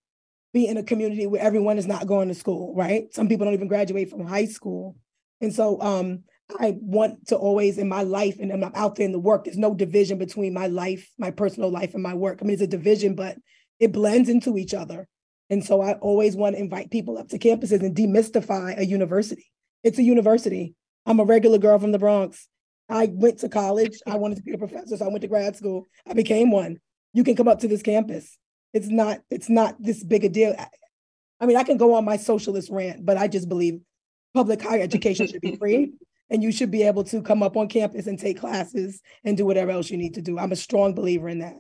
be 0.54 0.68
in 0.68 0.78
a 0.78 0.84
community 0.84 1.28
where 1.28 1.42
everyone 1.42 1.78
is 1.78 1.88
not 1.88 2.08
going 2.08 2.28
to 2.28 2.36
school, 2.36 2.74
right? 2.76 3.14
Some 3.14 3.28
people 3.28 3.46
don't 3.46 3.54
even 3.54 3.68
graduate 3.68 4.10
from 4.10 4.26
high 4.26 4.46
school. 4.46 4.96
And 5.42 5.54
so 5.54 5.82
um, 5.82 6.24
I 6.60 6.78
want 6.80 7.28
to 7.28 7.38
always 7.38 7.78
in 7.78 7.90
my 7.90 8.04
life, 8.04 8.38
and 8.40 8.52
I'm 8.52 8.72
out 8.76 8.96
there 8.96 9.06
in 9.06 9.12
the 9.12 9.20
work, 9.20 9.46
there's 9.46 9.58
no 9.58 9.74
division 9.74 10.18
between 10.18 10.54
my 10.54 10.68
life, 10.68 11.10
my 11.18 11.32
personal 11.32 11.72
life, 11.72 11.94
and 11.94 12.04
my 12.04 12.14
work. 12.14 12.40
I 12.42 12.46
mean, 12.46 12.54
it's 12.54 12.62
a 12.62 12.68
division, 12.68 13.16
but 13.16 13.38
it 13.80 13.92
blends 13.92 14.30
into 14.30 14.58
each 14.58 14.74
other. 14.74 15.08
And 15.50 15.64
so 15.64 15.82
I 15.82 15.94
always 15.94 16.36
want 16.36 16.56
to 16.56 16.62
invite 16.62 16.92
people 16.92 17.18
up 17.18 17.30
to 17.30 17.40
campuses 17.40 17.82
and 17.82 17.96
demystify 17.96 18.78
a 18.78 18.86
university. 18.86 19.46
It's 19.84 19.98
a 19.98 20.04
university. 20.04 20.76
I'm 21.06 21.20
a 21.20 21.26
regular 21.26 21.58
girl 21.58 21.80
from 21.80 21.92
the 21.92 22.00
Bronx. 22.00 22.48
I 22.90 23.10
went 23.12 23.40
to 23.40 23.50
college. 23.50 24.00
I 24.06 24.18
wanted 24.18 24.38
to 24.38 24.44
be 24.44 24.54
a 24.54 24.58
professor, 24.58 24.98
so 24.98 25.06
I 25.06 25.10
went 25.10 25.22
to 25.22 25.28
grad 25.28 25.56
school. 25.56 25.86
I 26.06 26.14
became 26.14 26.52
one. 26.52 26.78
You 27.14 27.24
can 27.24 27.36
come 27.36 27.48
up 27.48 27.60
to 27.60 27.68
this 27.68 27.82
campus. 27.82 28.38
It's 28.74 28.88
not. 28.88 29.20
It's 29.30 29.50
not 29.50 29.76
this 29.80 30.04
big 30.04 30.26
a 30.26 30.30
deal. 30.30 30.56
I 31.40 31.46
mean, 31.46 31.58
I 31.58 31.64
can 31.64 31.78
go 31.78 31.94
on 31.94 32.06
my 32.06 32.18
socialist 32.18 32.70
rant, 32.70 33.06
but 33.06 33.18
I 33.18 33.28
just 33.28 33.48
believe 33.48 33.80
public 34.34 34.62
higher 34.62 34.82
education 34.82 35.28
should 35.28 35.42
be 35.42 35.56
free, 35.56 35.94
and 36.30 36.44
you 36.44 36.52
should 36.52 36.72
be 36.72 36.84
able 36.84 37.04
to 37.06 37.22
come 37.22 37.44
up 37.44 37.58
on 37.58 37.68
campus 37.68 38.08
and 38.08 38.20
take 38.20 38.40
classes 38.40 39.02
and 39.24 39.38
do 39.38 39.46
whatever 39.46 39.72
else 39.72 39.90
you 39.90 39.98
need 39.98 40.16
to 40.16 40.22
do. 40.22 40.38
I'm 40.38 40.52
a 40.52 40.58
strong 40.58 40.94
believer 40.94 41.30
in 41.30 41.40
that. 41.40 41.56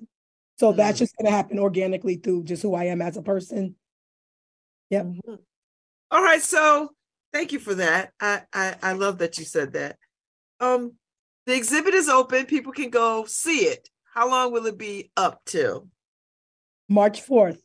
So 0.59 0.69
mm-hmm. 0.69 0.77
that's 0.77 0.99
just 0.99 1.15
going 1.17 1.31
to 1.31 1.35
happen 1.35 1.59
organically 1.59 2.15
through 2.15 2.43
just 2.43 2.63
who 2.63 2.75
I 2.75 2.85
am 2.85 3.01
as 3.01 3.17
a 3.17 3.21
person. 3.21 3.75
Yeah. 4.89 5.03
Mm-hmm. 5.03 5.35
All 6.11 6.23
right. 6.23 6.41
So 6.41 6.89
Thank 7.33 7.51
you 7.51 7.59
for 7.59 7.75
that. 7.75 8.13
I, 8.19 8.41
I, 8.53 8.75
I 8.81 8.91
love 8.93 9.19
that 9.19 9.37
you 9.37 9.45
said 9.45 9.73
that. 9.73 9.97
Um, 10.59 10.93
the 11.45 11.55
exhibit 11.55 11.93
is 11.93 12.09
open. 12.09 12.45
People 12.45 12.71
can 12.71 12.89
go 12.89 13.25
see 13.25 13.65
it. 13.65 13.89
How 14.13 14.29
long 14.29 14.51
will 14.51 14.65
it 14.65 14.77
be 14.77 15.11
up 15.15 15.41
till? 15.45 15.87
March 16.89 17.25
4th. 17.25 17.59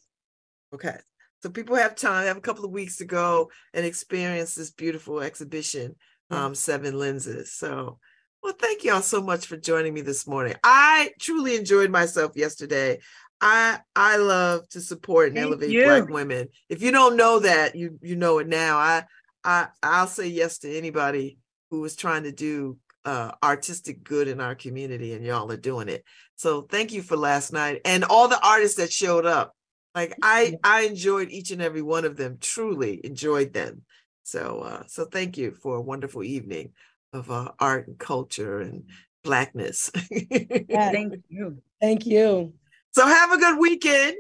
Okay. 0.75 0.97
So 1.43 1.51
people 1.51 1.77
have 1.77 1.97
time, 1.97 2.27
have 2.27 2.37
a 2.37 2.43
couple 2.43 2.65
of 2.65 2.71
weeks 2.71 2.99
to 2.99 3.05
go 3.05 3.51
and 3.73 3.87
experience 3.87 4.55
this 4.55 4.71
beautiful 4.71 5.21
exhibition, 5.21 5.97
um, 6.31 6.55
Seven 6.55 6.99
Lenses. 6.99 7.53
So, 7.53 7.99
well, 8.43 8.55
thank 8.59 8.83
y'all 8.83 9.03
so 9.03 9.23
much 9.23 9.47
for 9.47 9.57
joining 9.57 9.95
me 9.95 10.01
this 10.01 10.27
morning. 10.27 10.55
I 10.65 11.13
truly 11.21 11.57
enjoyed 11.57 11.91
myself 11.91 12.33
yesterday. 12.35 12.99
I 13.41 13.79
I 13.95 14.17
love 14.17 14.69
to 14.71 14.81
support 14.81 15.29
and 15.29 15.37
thank 15.37 15.47
elevate 15.47 15.71
you. 15.71 15.85
Black 15.85 16.09
women. 16.09 16.49
If 16.69 16.83
you 16.83 16.91
don't 16.91 17.17
know 17.17 17.41
that, 17.41 17.77
you 17.77 17.99
you 18.03 18.17
know 18.17 18.39
it 18.39 18.49
now. 18.49 18.79
I 18.79 19.05
I 19.45 19.69
I'll 19.83 20.09
say 20.09 20.27
yes 20.27 20.59
to 20.59 20.77
anybody 20.77 21.39
who 21.71 21.85
is 21.85 21.97
trying 21.97 22.25
to 22.25 22.33
do 22.33 22.79
uh, 23.05 23.33
artistic 23.43 24.05
good 24.05 24.29
in 24.29 24.41
our 24.41 24.55
community, 24.55 25.13
and 25.15 25.25
y'all 25.25 25.51
are 25.51 25.57
doing 25.57 25.89
it. 25.89 26.05
So 26.37 26.63
thank 26.63 26.93
you 26.93 27.03
for 27.03 27.17
last 27.17 27.53
night 27.53 27.81
and 27.85 28.05
all 28.05 28.29
the 28.29 28.45
artists 28.45 28.77
that 28.79 28.93
showed 28.93 29.27
up. 29.27 29.55
Like 29.95 30.17
I 30.23 30.59
I 30.65 30.83
enjoyed 30.83 31.31
each 31.31 31.53
and 31.53 31.63
every 31.63 31.83
one 31.83 32.05
of 32.05 32.17
them. 32.17 32.39
Truly 32.41 33.01
enjoyed 33.05 33.53
them. 33.53 33.83
So 34.25 34.61
uh, 34.61 34.83
so 34.87 35.05
thank 35.05 35.37
you 35.37 35.53
for 35.53 35.77
a 35.77 35.83
wonderful 35.83 36.23
evening 36.25 36.73
of 37.13 37.31
uh, 37.31 37.53
art 37.59 37.89
and 37.89 37.99
culture 37.99 38.61
and 38.61 38.85
blackness. 39.23 39.91
yeah, 40.11 40.91
thank 40.93 41.23
you. 41.29 41.63
Thank 41.81 42.07
you. 42.07 42.55
So 42.93 43.07
have 43.07 43.33
a 43.33 43.39
good 43.39 43.59
weekend. 43.59 44.17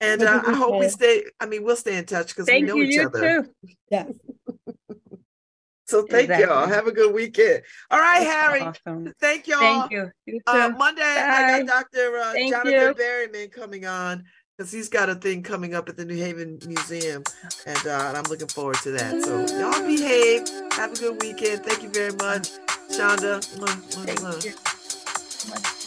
And 0.00 0.22
uh, 0.22 0.42
I 0.46 0.52
hope 0.52 0.78
we 0.78 0.88
stay. 0.90 1.24
I 1.40 1.46
mean, 1.46 1.64
we'll 1.64 1.76
stay 1.76 1.96
in 1.96 2.04
touch 2.04 2.28
because 2.28 2.46
we 2.46 2.60
know 2.60 2.76
you, 2.76 2.84
each 2.84 2.98
other. 2.98 3.42
Too. 3.42 3.74
Yeah. 3.90 4.06
So 5.88 6.02
thank 6.02 6.24
exactly. 6.24 6.46
y'all. 6.46 6.66
Have 6.66 6.88
a 6.88 6.92
good 6.92 7.14
weekend. 7.14 7.62
All 7.92 8.00
right, 8.00 8.24
That's 8.24 8.32
Harry. 8.32 8.60
Awesome. 8.60 9.12
Thank 9.20 9.46
y'all. 9.46 9.60
Thank 9.60 9.92
you. 9.92 10.10
you 10.26 10.40
uh, 10.44 10.72
Monday, 10.76 11.00
Bye. 11.00 11.60
I 11.60 11.62
got 11.62 11.92
Dr. 11.92 12.16
Uh, 12.18 12.32
Jonathan 12.34 12.72
you. 12.72 12.94
Berryman 12.94 13.52
coming 13.52 13.86
on 13.86 14.24
because 14.56 14.72
he's 14.72 14.88
got 14.88 15.08
a 15.08 15.14
thing 15.14 15.42
coming 15.42 15.74
up 15.74 15.88
at 15.88 15.96
the 15.96 16.04
New 16.04 16.16
Haven 16.16 16.58
Museum, 16.66 17.22
and, 17.66 17.86
uh, 17.86 18.06
and 18.08 18.16
I'm 18.16 18.24
looking 18.24 18.48
forward 18.48 18.76
to 18.82 18.90
that. 18.92 19.22
So 19.22 19.40
y'all 19.58 19.86
behave. 19.86 20.48
Have 20.72 20.92
a 20.92 20.96
good 20.96 21.20
weekend. 21.20 21.64
Thank 21.64 21.82
you 21.82 21.90
very 21.90 22.12
much, 22.12 22.50
Shaunda. 22.90 23.44
Thank 24.04 24.44
you. 24.44 24.52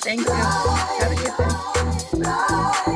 Thank 0.02 0.22
you. 0.22 0.34
Have 0.34 1.12
a 1.12 1.16
good 1.16 2.96